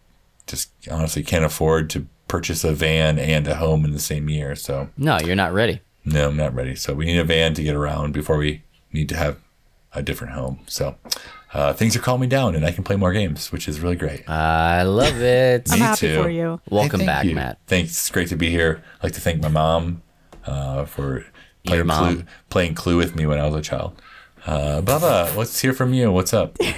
[0.46, 4.54] just honestly can't afford to purchase a van and a home in the same year.
[4.54, 5.80] So No, you're not ready.
[6.04, 6.74] no, I'm not ready.
[6.74, 8.62] So we need a van to get around before we
[8.92, 9.38] need to have
[9.92, 10.60] a different home.
[10.66, 10.96] So
[11.54, 14.28] uh, things are calming down, and I can play more games, which is really great.
[14.28, 15.70] I love it.
[15.72, 16.22] I'm Me happy too.
[16.22, 16.60] for you.
[16.70, 17.34] Welcome Hey, back, you.
[17.34, 17.58] Matt.
[17.66, 17.90] Thanks.
[17.92, 18.82] It's great to be here.
[19.00, 20.02] I'd like to thank my mom
[20.46, 21.24] uh, for
[21.68, 22.14] playing mom.
[22.14, 24.00] Clue, playing Clue with me when I was a child.
[24.46, 26.10] Uh, Bubba, let's hear from you.
[26.10, 26.56] What's up?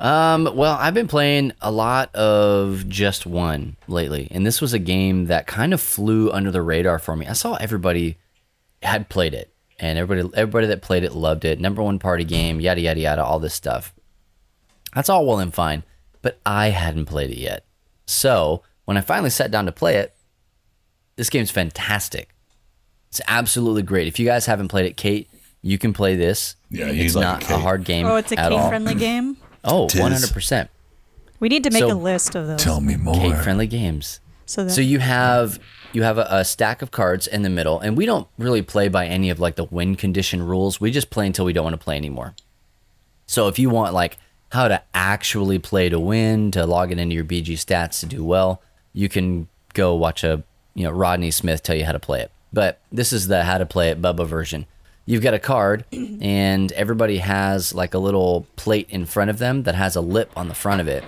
[0.00, 4.78] Um, well, I've been playing a lot of just one lately, and this was a
[4.78, 7.26] game that kind of flew under the radar for me.
[7.26, 8.18] I saw everybody
[8.82, 11.60] had played it, and everybody everybody that played it loved it.
[11.60, 13.94] Number one party game, yada yada yada, all this stuff.
[14.94, 15.84] That's all well and fine,
[16.22, 17.64] but I hadn't played it yet.
[18.06, 20.14] So when I finally sat down to play it,
[21.16, 22.33] this game's fantastic.
[23.14, 24.08] It's absolutely great.
[24.08, 25.30] If you guys haven't played it, Kate,
[25.62, 26.56] you can play this.
[26.68, 28.06] Yeah, he's it's like not a a hard game.
[28.06, 28.58] Oh, it's a at all.
[28.62, 29.36] kid-friendly game.
[29.62, 30.00] Oh, Tis.
[30.00, 30.68] 100%.
[31.38, 32.60] We need to make So- a list of those.
[32.60, 33.14] Tell me more.
[33.14, 34.18] Kate friendly games.
[34.46, 35.60] so that So you have
[35.92, 38.88] you have a, a stack of cards in the middle, and we don't really play
[38.88, 40.80] by any of like the win condition rules.
[40.80, 42.34] We just play until we don't want to play anymore.
[43.26, 44.18] So if you want like
[44.50, 48.24] how to actually play to win, to log it into your BG stats to do
[48.24, 48.60] well,
[48.92, 50.42] you can go watch a
[50.74, 52.32] you know Rodney Smith tell you how to play it.
[52.54, 54.66] But this is the how to play it Bubba version.
[55.04, 59.64] You've got a card, and everybody has like a little plate in front of them
[59.64, 61.04] that has a lip on the front of it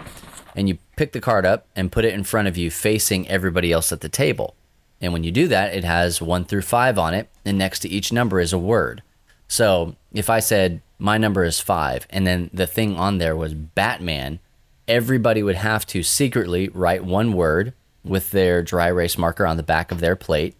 [0.57, 3.70] and you pick the card up and put it in front of you facing everybody
[3.70, 4.57] else at the table.
[5.01, 7.88] And when you do that, it has one through five on it, and next to
[7.88, 9.03] each number is a word.
[9.47, 13.53] So if I said my number is five, and then the thing on there was
[13.53, 14.40] Batman,
[14.88, 19.62] everybody would have to secretly write one word with their dry erase marker on the
[19.62, 20.57] back of their plate.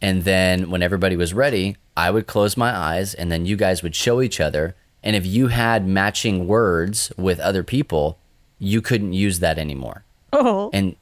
[0.00, 3.82] And then when everybody was ready, I would close my eyes, and then you guys
[3.82, 4.76] would show each other.
[5.02, 8.18] And if you had matching words with other people,
[8.58, 10.96] you couldn't use that anymore oh, and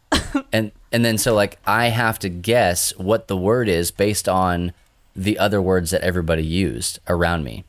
[0.52, 4.72] and and then so like I have to guess what the word is based on
[5.14, 7.64] the other words that everybody used around me.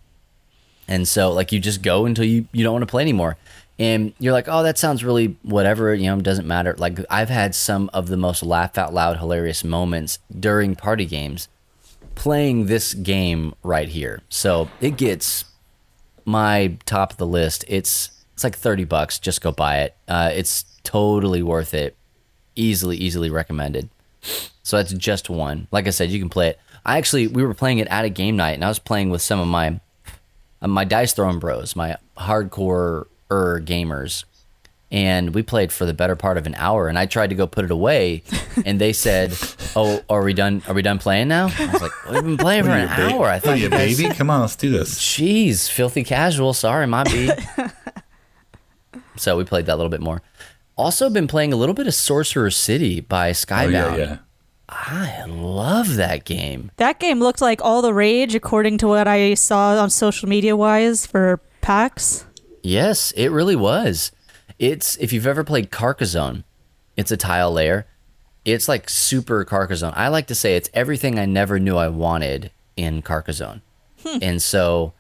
[0.88, 3.38] And so like you just go until you you don't want to play anymore.
[3.80, 7.54] And you're like, "Oh, that sounds really whatever, you know, doesn't matter." Like I've had
[7.54, 11.48] some of the most laugh out loud hilarious moments during party games
[12.16, 14.22] playing this game right here.
[14.30, 15.46] So, it gets
[16.26, 17.64] my top of the list.
[17.68, 19.20] It's it's like thirty bucks.
[19.20, 19.96] Just go buy it.
[20.08, 21.96] Uh, it's totally worth it.
[22.56, 23.90] Easily, easily recommended.
[24.64, 25.68] So that's just one.
[25.72, 26.60] Like I said, you can play it.
[26.86, 29.22] I actually we were playing it at a game night, and I was playing with
[29.22, 29.80] some of my
[30.62, 34.24] my dice throwing bros, my hardcore er gamers,
[34.92, 36.88] and we played for the better part of an hour.
[36.88, 38.24] And I tried to go put it away,
[38.66, 39.34] and they said,
[39.76, 40.62] "Oh, are we done?
[40.68, 43.26] Are we done playing now?" I was like, "We've been playing for an Ba- hour."
[43.28, 44.14] I thought are you, you guys baby?
[44.16, 44.98] Come on, let's do this.
[45.00, 46.54] Jeez, filthy casual.
[46.54, 47.30] Sorry, my B.
[49.16, 50.22] so we played that a little bit more.
[50.76, 53.72] Also, been playing a little bit of Sorcerer City by Oh Skybound.
[53.72, 54.18] yeah, yeah.
[54.70, 56.72] I love that game.
[56.78, 60.56] that game looked like all the rage according to what I saw on social media
[60.56, 62.26] wise for PAX.
[62.68, 64.12] Yes, it really was.
[64.60, 66.44] It's if you've ever played Carcassonne,
[66.98, 67.88] it's a tile layer.
[68.44, 69.94] It's like super Carcassonne.
[69.96, 73.62] I like to say it's everything I never knew I wanted in Carcassonne.
[74.04, 74.18] Hmm.
[74.22, 74.94] And so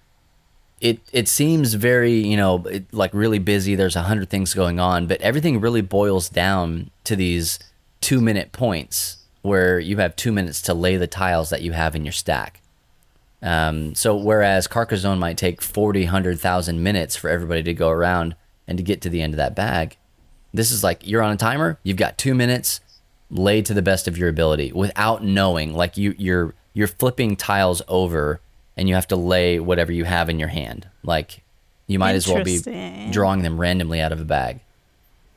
[0.79, 3.75] it it seems very, you know, it, like really busy.
[3.75, 7.59] There's a hundred things going on, but everything really boils down to these
[7.99, 11.95] two minute points where you have two minutes to lay the tiles that you have
[11.95, 12.61] in your stack.
[13.41, 18.35] Um, so whereas Carcassonne might take 40, 100,000 minutes for everybody to go around
[18.67, 19.97] and to get to the end of that bag,
[20.53, 21.79] this is like you're on a timer.
[21.83, 22.79] You've got two minutes,
[23.29, 25.73] lay to the best of your ability without knowing.
[25.73, 28.39] Like you, you're you're flipping tiles over,
[28.75, 30.87] and you have to lay whatever you have in your hand.
[31.03, 31.43] Like
[31.87, 32.59] you might as well be
[33.11, 34.59] drawing them randomly out of a bag.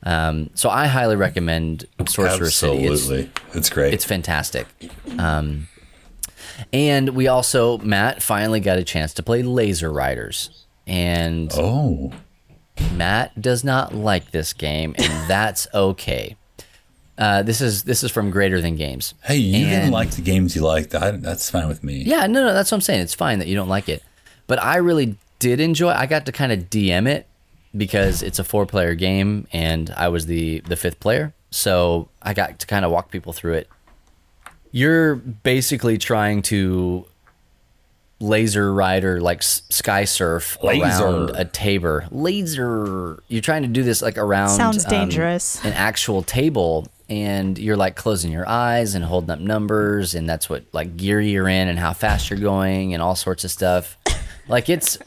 [0.03, 2.85] Um, so I highly recommend Sorcerer City.
[2.85, 3.93] It's, Absolutely, it's, great.
[3.93, 4.67] it's fantastic.
[5.19, 5.67] Um,
[6.73, 12.11] And we also Matt finally got a chance to play Laser Riders, and Oh,
[12.95, 16.35] Matt does not like this game, and that's okay.
[17.17, 19.13] Uh, this is this is from Greater Than Games.
[19.23, 20.89] hey, you And- didn't like the games you liked.
[20.91, 22.01] That, that's fine with me.
[22.03, 23.01] Yeah, no, no, that's what I'm saying.
[23.01, 24.03] It's fine that you don't like it,
[24.47, 25.89] but I really did enjoy.
[25.91, 27.27] I got to kind of DM it
[27.75, 32.33] because it's a four player game, and I was the the fifth player, so I
[32.33, 33.67] got to kind of walk people through it.
[34.71, 37.05] You're basically trying to
[38.19, 40.83] laser rider like s- sky surf Laser.
[40.83, 45.63] around a tabor laser you're trying to do this like around Sounds um, dangerous.
[45.65, 50.47] an actual table and you're like closing your eyes and holding up numbers and that's
[50.51, 53.97] what like gear you're in and how fast you're going and all sorts of stuff
[54.47, 54.99] like it's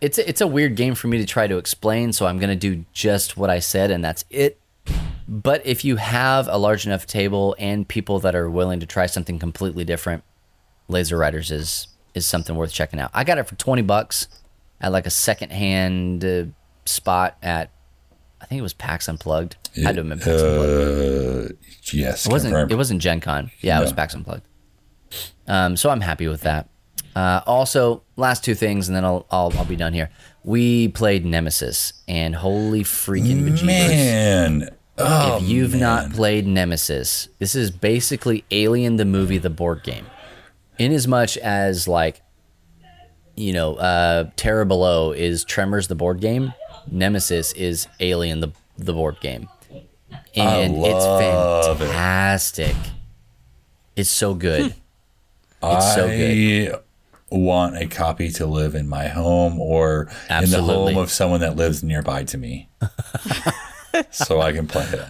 [0.00, 2.54] it's it's a weird game for me to try to explain so i'm going to
[2.76, 4.60] do just what i said and that's it
[5.32, 9.06] but if you have a large enough table and people that are willing to try
[9.06, 10.24] something completely different
[10.88, 14.26] laser riders is is something worth checking out i got it for 20 bucks
[14.80, 16.44] at like a secondhand uh,
[16.84, 17.70] spot at
[18.40, 21.54] i think it was pax unplugged i had to have been pax unplugged Uh,
[21.92, 22.52] yes, it wasn't.
[22.52, 22.72] confirmed.
[22.72, 23.50] It wasn't Gen Con.
[23.60, 24.42] Yeah, it was PAX Unplugged.
[25.46, 26.68] Um, so I'm happy with that.
[27.16, 30.10] Uh, also, last two things, and then I'll, I'll I'll be done here.
[30.44, 33.64] We played Nemesis, and holy freaking!
[33.64, 34.68] Man,
[35.00, 35.80] oh, if you've man.
[35.80, 40.06] not played Nemesis, this is basically Alien the movie, the board game.
[40.78, 42.22] In as much as like,
[43.36, 46.54] you know, uh, Terror Below is Tremors the board game,
[46.90, 49.48] Nemesis is Alien the the board game,
[50.34, 51.86] and it's love it.
[51.86, 52.76] fantastic.
[53.96, 54.74] It's so good.
[55.62, 56.74] It's so good.
[57.32, 61.40] I want a copy to live in my home or in the home of someone
[61.40, 62.70] that lives nearby to me,
[64.10, 65.02] so I can play it.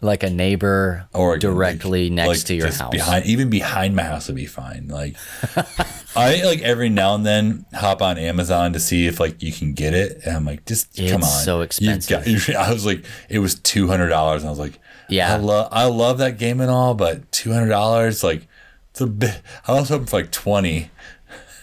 [0.00, 2.90] like a neighbor Or directly like- next like, to your house.
[2.90, 4.88] behind, even behind my house would be fine.
[4.88, 5.16] Like,
[6.16, 9.72] I like every now and then hop on Amazon to see if like you can
[9.72, 12.26] get it, and I'm like, just come on, so You've got-
[12.56, 14.78] I was like, it was two hundred dollars, and I was like,
[15.08, 15.34] Yeah.
[15.34, 18.46] I love I love that game and all, but two hundred dollars, like,
[18.90, 19.40] it's a bit.
[19.66, 20.90] I was hoping for like twenty.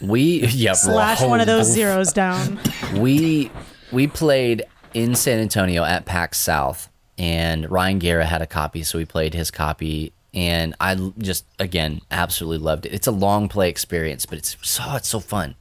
[0.02, 2.60] we yeah Slash one of those zeros down.
[2.98, 3.52] we
[3.94, 4.64] we played
[4.94, 9.34] in San Antonio at PAX South, and Ryan Guerra had a copy, so we played
[9.34, 12.94] his copy, and I just again absolutely loved it.
[12.94, 15.56] It's a long play experience, but it's so it's so fun.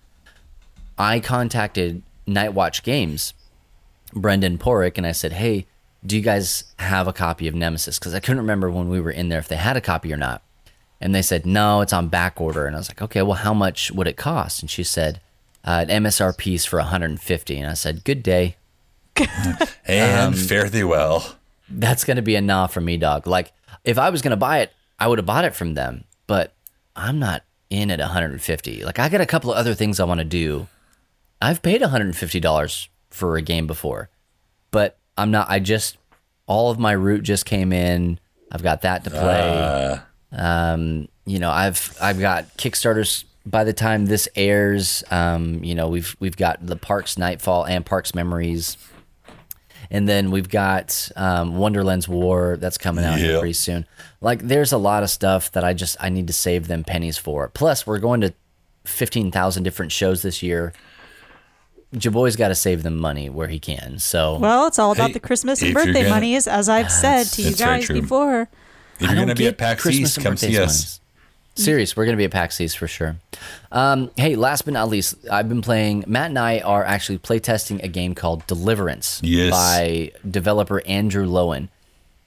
[0.98, 3.34] I contacted Night Watch Games,
[4.12, 5.66] Brendan Porick, and I said, "Hey,
[6.04, 9.10] do you guys have a copy of Nemesis?" Because I couldn't remember when we were
[9.10, 10.42] in there if they had a copy or not.
[11.00, 13.54] And they said, "No, it's on back order." And I was like, "Okay, well, how
[13.54, 15.20] much would it cost?" And she said,
[15.64, 18.56] uh, "An MSRP is for 150." And I said, "Good day."
[19.86, 21.36] And Um, fare thee well.
[21.68, 23.26] That's gonna be a nah for me, dog.
[23.26, 23.52] Like,
[23.84, 26.04] if I was gonna buy it, I would have bought it from them.
[26.26, 26.52] But
[26.96, 28.84] I'm not in at 150.
[28.84, 30.66] Like, I got a couple of other things I want to do.
[31.42, 34.10] I've paid 150 dollars for a game before,
[34.70, 35.48] but I'm not.
[35.50, 35.96] I just
[36.46, 38.18] all of my Root just came in.
[38.52, 40.00] I've got that to play.
[40.32, 43.24] um, you know, I've I've got Kickstarters.
[43.46, 47.86] By the time this airs, um, you know, we've we've got the Parks Nightfall and
[47.86, 48.76] Parks Memories,
[49.90, 53.40] and then we've got um, Wonderland's War that's coming out here Yep.
[53.40, 53.86] pretty soon.
[54.20, 57.18] Like, there's a lot of stuff that I just I need to save them pennies
[57.18, 57.48] for.
[57.48, 58.32] Plus, we're going to
[58.84, 60.72] fifteen thousand different shows this year.
[61.94, 63.98] Jaboy's got to save them money where he can.
[63.98, 67.24] So Well, it's all about Hey, the Christmas and birthday gonna- monies, as I've said
[67.24, 68.48] to you guys before.
[69.00, 70.68] If you're gonna be get at PAX Christmas East, come birthdays see us.
[70.68, 70.99] ones.
[71.54, 73.16] Serious, we're gonna be at PAX East for sure.
[73.72, 76.04] Um, hey, last but not least, I've been playing.
[76.06, 79.50] Matt and I are actually playtesting a game called Deliverance Yes.
[79.50, 81.68] by developer Andrew Lowen,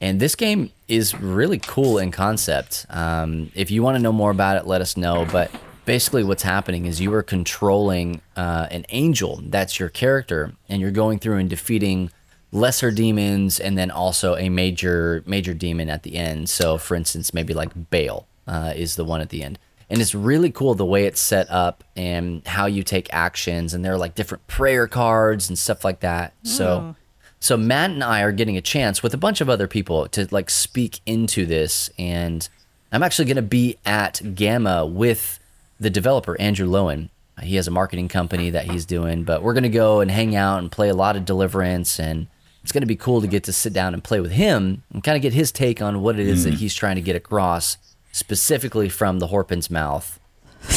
[0.02, 2.86] and this game is really cool in concept.
[2.90, 5.26] Um, if you want to know more about it, let us know.
[5.32, 5.50] But
[5.86, 9.42] basically, what's happening is you are controlling uh, an angel.
[9.46, 12.12] That's your character, and you're going through and defeating
[12.52, 17.34] lesser demons and then also a major major demon at the end so for instance
[17.34, 19.60] maybe like Baal uh, is the one at the end.
[19.90, 23.84] And it's really cool the way it's set up and how you take actions and
[23.84, 26.34] there are like different prayer cards and stuff like that.
[26.44, 26.96] So
[27.40, 30.28] so matt and i are getting a chance with a bunch of other people to
[30.32, 31.90] like speak into this.
[32.00, 32.48] And
[32.92, 35.40] i'm actually going to be at GAMA with
[35.80, 37.10] the developer andrew lowen.
[37.42, 40.36] He has a marketing company that he's doing but we're going to go and hang
[40.36, 42.00] out and play a lot of deliverance.
[42.00, 42.28] And
[42.64, 45.04] it's going to be cool to get to sit down and play with him and
[45.04, 47.78] kind of get his take on what it is that he's trying to get across
[48.14, 50.18] specifically from the horpin's mouth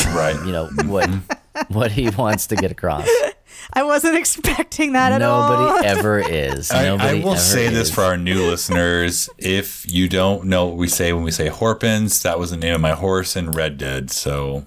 [0.08, 0.34] Right.
[0.44, 1.08] you know what
[1.68, 3.08] what he wants to get across
[3.72, 5.48] I wasn't expecting that at all.
[5.48, 9.30] nobody ever is I, I nobody will ever say this for our new listeners.
[9.38, 12.74] If you don't know what we say when we say Horpins, that was the name
[12.74, 14.10] of my horse in Red Dead.
[14.10, 14.66] So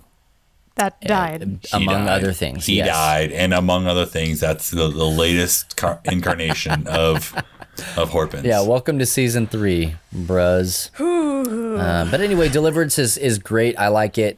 [0.76, 1.60] that died.
[1.64, 2.10] He among died.
[2.24, 2.66] other things.
[2.66, 2.88] He yes.
[2.88, 7.36] died, and among other things, that's the, the latest car- incarnation of
[7.98, 8.46] of Horpins.
[8.46, 10.90] Yeah, welcome to season three, bruz.
[11.00, 13.78] Uh, but anyway, Deliverance is, is great.
[13.80, 14.38] I like it.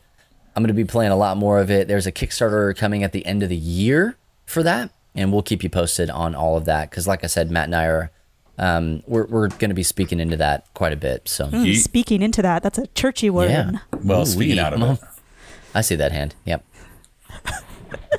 [0.55, 1.87] I'm going to be playing a lot more of it.
[1.87, 5.63] There's a Kickstarter coming at the end of the year for that, and we'll keep
[5.63, 6.89] you posted on all of that.
[6.89, 8.11] Because, like I said, Matt and I are
[8.57, 11.27] um, we're we're going to be speaking into that quite a bit.
[11.29, 13.49] So Mm, Speaking into that, that's a churchy word.
[13.49, 13.71] yeah.
[14.03, 14.59] Well, Ooh, speaking wee.
[14.59, 14.99] out of it.
[15.73, 16.35] I see that hand.
[16.45, 16.63] Yep.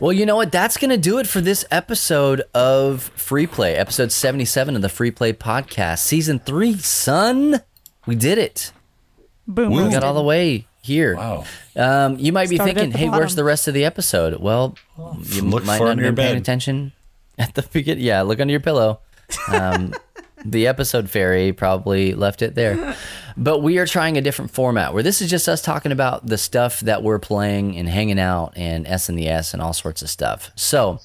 [0.01, 0.53] Well, you know what?
[0.53, 4.89] That's going to do it for this episode of Free Play, episode 77 of the
[4.89, 7.61] Free Play podcast, season three, son.
[8.07, 8.73] We did it.
[9.47, 9.73] Boom.
[9.73, 11.17] We We got all the way here.
[11.17, 11.45] Wow.
[11.77, 14.41] Um, you might be Started at thinking, the hey, where's the rest of the episode?
[14.41, 14.77] Well,
[15.23, 16.93] you Look might for not have your been paying attention
[17.39, 18.05] at the beginning.
[18.05, 19.01] Yeah, look under your pillow.
[19.49, 19.95] Um,
[20.45, 22.97] the episode fairy probably left it there.
[23.35, 26.37] But we are trying a different format where this is just us talking about the
[26.37, 30.03] stuff that we're playing and hanging out and S and the S and all sorts
[30.03, 30.51] of stuff.
[30.55, 31.01] So,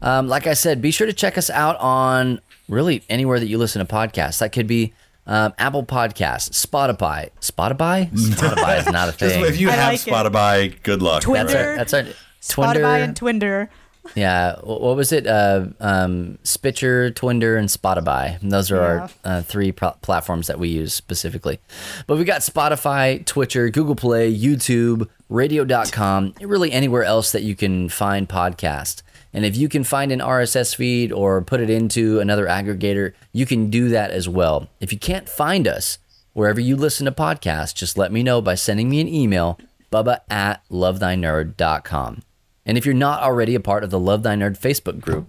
[0.00, 3.58] um, like I said, be sure to check us out on really anywhere that you
[3.58, 4.38] listen to podcasts.
[4.38, 4.92] That could be
[5.26, 7.30] um, Apple Podcasts, Spotify.
[7.40, 8.08] Spotify?
[8.12, 9.44] Spotify is not a Just thing.
[9.46, 10.10] if you I have like it.
[10.12, 11.22] Spotify, good luck.
[11.24, 11.74] Twitter.
[11.74, 12.04] That's our
[12.40, 13.04] Spotify Twinder.
[13.04, 13.68] and Twinder.
[14.14, 15.26] Yeah, wh- what was it?
[15.26, 18.40] Uh, um, Spitcher, Twinder, and Spotify.
[18.42, 19.08] And those are Yeah.
[19.24, 21.60] our uh, three pro- platforms that we use specifically.
[22.06, 27.88] But we got Spotify, Twitcher, Google Play, YouTube, Radio.com, really anywhere else that you can
[27.88, 29.02] find podcasts.
[29.34, 33.46] And if you can find an RSS feed or put it into another aggregator, you
[33.46, 34.68] can do that as well.
[34.80, 35.96] If you can't find us
[36.34, 39.58] wherever you listen to podcasts, just let me know by sending me an email,
[39.90, 42.22] bubba at lovethynerd.com.
[42.64, 45.28] And if you're not already a part of the Love Thy Nerd Facebook group,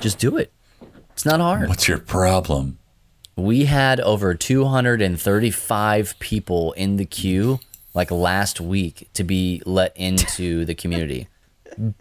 [0.00, 0.52] just do it.
[1.10, 1.68] It's not hard.
[1.68, 2.78] What's your problem?
[3.36, 7.60] We had over 235 people in the queue
[7.94, 11.28] like last week to be let into the community.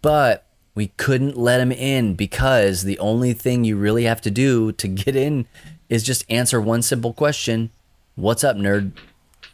[0.02, 0.46] But
[0.76, 4.88] we couldn't let them in because the only thing you really have to do to
[4.88, 5.48] get in
[5.90, 7.72] is just answer one simple question
[8.16, 8.94] What's up, nerd?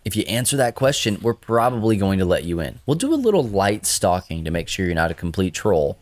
[0.05, 2.79] If you answer that question, we're probably going to let you in.
[2.85, 5.97] We'll do a little light stalking to make sure you're not a complete troll,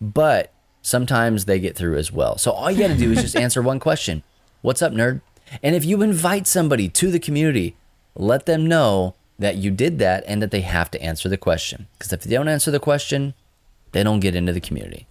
[0.00, 2.36] but sometimes they get through as well.
[2.36, 4.22] So all you got to do is just answer one question
[4.60, 5.20] What's up, nerd?
[5.62, 7.76] And if you invite somebody to the community,
[8.14, 11.86] let them know that you did that and that they have to answer the question.
[11.96, 13.34] Because if they don't answer the question,
[13.92, 15.06] they don't get into the community.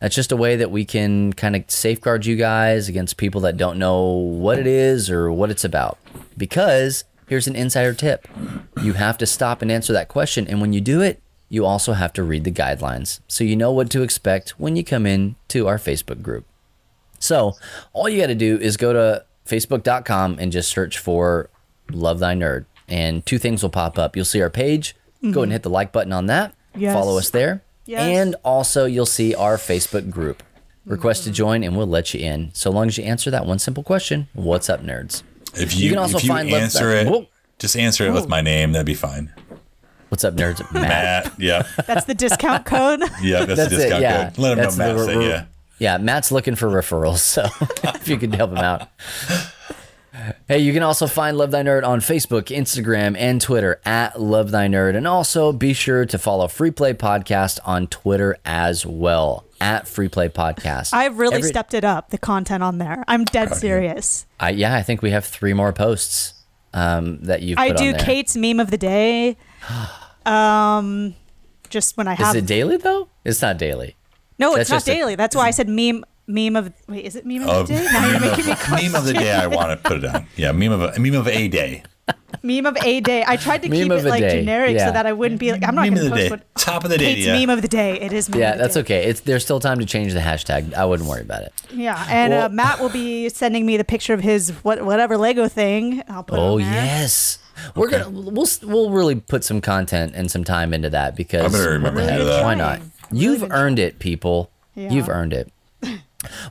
[0.00, 3.56] That's just a way that we can kind of safeguard you guys against people that
[3.56, 5.98] don't know what it is or what it's about.
[6.36, 8.28] Because here's an insider tip
[8.82, 10.46] you have to stop and answer that question.
[10.46, 13.70] And when you do it, you also have to read the guidelines so you know
[13.70, 16.44] what to expect when you come in to our Facebook group.
[17.18, 17.54] So
[17.92, 21.48] all you got to do is go to facebook.com and just search for
[21.90, 22.66] Love Thy Nerd.
[22.88, 24.14] And two things will pop up.
[24.16, 24.94] You'll see our page.
[24.94, 25.42] Go ahead mm-hmm.
[25.44, 26.54] and hit the like button on that.
[26.76, 26.92] Yes.
[26.92, 27.62] Follow us there.
[27.86, 28.00] Yes.
[28.00, 30.42] And also, you'll see our Facebook group.
[30.86, 31.34] Request to mm-hmm.
[31.34, 32.50] join, and we'll let you in.
[32.52, 35.22] So long as you answer that one simple question What's up, nerds?
[35.56, 37.26] If You you, can also if you find answer it, Whoa.
[37.58, 38.72] just answer it with my name.
[38.72, 39.32] That'd be fine.
[40.08, 40.60] What's up, nerds?
[40.72, 41.24] Matt.
[41.26, 41.32] Matt.
[41.40, 41.66] Yeah.
[41.86, 43.00] That's the discount code.
[43.22, 43.44] Yeah.
[43.44, 44.00] That's, That's the it.
[44.00, 44.30] Yeah.
[44.30, 44.38] code.
[44.38, 45.42] Let him That's know Matt the- sent we're-
[45.78, 47.46] Yeah, Matt's looking for referrals, so
[47.94, 48.88] if you could help him out.
[50.48, 54.50] Hey, you can also find Love Thy Nerd on Facebook, Instagram, and Twitter at Love
[54.50, 54.96] Thy Nerd.
[54.96, 60.08] And also be sure to follow Free Play Podcast on Twitter as well, at Free
[60.08, 60.92] Play Podcast.
[60.92, 63.04] I've really Every- stepped it up, the content on there.
[63.08, 64.26] I'm dead serious.
[64.40, 66.34] I, yeah, I think we have three more posts
[66.72, 68.00] um, that you've I put do on there.
[68.00, 69.36] Kate's meme of the day.
[70.26, 71.14] Um,
[71.68, 73.08] just when I Is have it daily, though?
[73.26, 73.94] It's not daily.
[74.38, 75.16] no, that's it's not a- daily.
[75.16, 77.84] That's why I said meme meme of wait, is it meme of Oh, the day?
[77.92, 79.32] Now you're making me of, meme of the day.
[79.32, 80.26] I want to put it down.
[80.36, 80.52] Yeah.
[80.52, 81.82] Meme of a meme of a day.
[82.42, 83.24] meme of a day.
[83.26, 84.86] I tried to Meme keep it like day, generic yeah.
[84.88, 86.30] so that I wouldn't be like I'm not Meme going of to the post day.
[86.30, 87.14] what Top of the day.
[87.14, 87.38] Kate's Yeah.
[87.38, 87.98] meme of the day.
[88.00, 88.80] It is meme Yeah, of the that's day.
[88.80, 89.04] okay.
[89.04, 90.74] It's there's still time to change the hashtag.
[90.74, 91.52] I wouldn't worry about it.
[91.72, 95.48] Yeah, and uh, Matt will be sending me the picture of his what whatever Lego
[95.48, 96.02] thing.
[96.08, 97.38] I'll put it Oh on yes,
[97.74, 101.52] we're gonna we'll we'll really put some content and some time into that because I'm
[101.52, 102.44] gonna remember what the to do heck, that.
[102.44, 102.80] why not?
[103.12, 104.50] You've earned it, people.
[104.74, 104.90] Yeah.
[104.90, 105.50] You've earned it.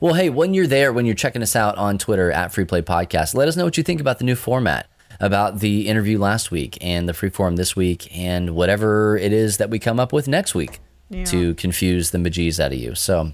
[0.01, 2.81] Well, hey, when you're there, when you're checking us out on Twitter at Free Play
[2.81, 4.87] Podcast, let us know what you think about the new format,
[5.19, 9.57] about the interview last week and the free form this week, and whatever it is
[9.57, 11.25] that we come up with next week Yeah.
[11.25, 12.95] to confuse the bejeez out of you.
[12.95, 13.33] So,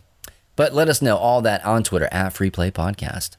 [0.56, 3.38] but let us know all that on Twitter at Free Play Podcast.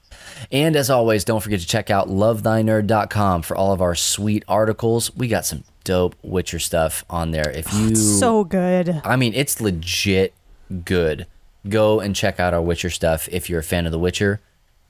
[0.51, 5.15] And as always, don't forget to check out lovethynerd.com for all of our sweet articles.
[5.15, 7.51] We got some dope Witcher stuff on there.
[7.51, 9.01] If oh, you So good.
[9.05, 10.33] I mean, it's legit
[10.85, 11.27] good.
[11.69, 14.41] Go and check out our Witcher stuff if you're a fan of The Witcher.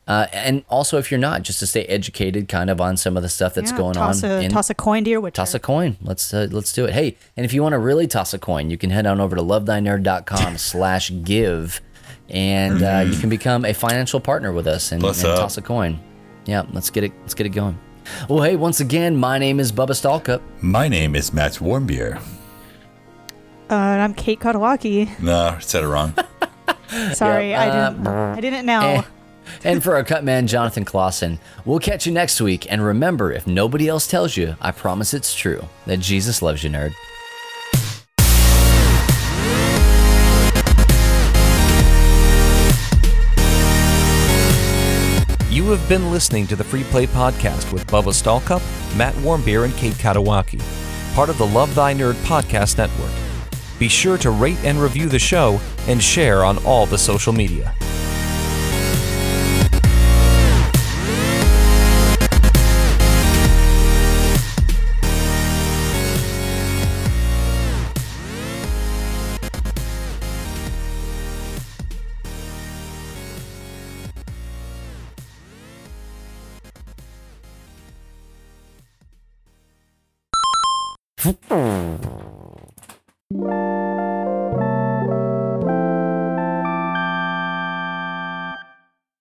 [0.07, 3.23] Uh, and also, if you're not, just to stay educated, kind of on some of
[3.23, 4.31] the stuff that's Yeah, going toss on.
[4.31, 5.37] A, in- toss a coin to your Witcher.
[5.37, 5.97] toss a coin.
[6.03, 6.93] Let's uh, let's do it.
[6.93, 9.37] Hey, and if you want to really toss a coin, you can head on over
[9.37, 11.81] to lovethynerd.com slash give,
[12.29, 16.01] and uh, you can become a financial partner with us and, and toss a coin.
[16.47, 17.13] Yeah, let's get it.
[17.21, 17.79] Let's get it going.
[18.29, 20.41] Well, hey, once again, my name is Bubba Stallcup.
[20.61, 22.17] My name is Matt Warmbier.
[22.17, 25.21] Uh, and I'm Kate Katawaki.
[25.21, 26.15] No, I said it wrong.
[27.15, 28.07] Sorry, I uh, didn't.
[28.07, 28.81] I didn't know.
[28.81, 29.03] Eh.
[29.65, 32.71] and for our cut man, Jonathan Clausen, we'll catch you next week.
[32.71, 36.71] And remember, if nobody else tells you, I promise it's true that Jesus loves you,
[36.71, 36.93] nerd.
[45.51, 48.63] You have been listening to the Free Play Podcast with Bubba Stallcup,
[48.97, 50.61] Matt Warmbier, and Kate Katawaki,
[51.15, 53.30] part of the Love Thy Nerd Podcast Network
[53.81, 55.59] be sure to rate and review the show
[55.89, 57.75] and share on all the social media.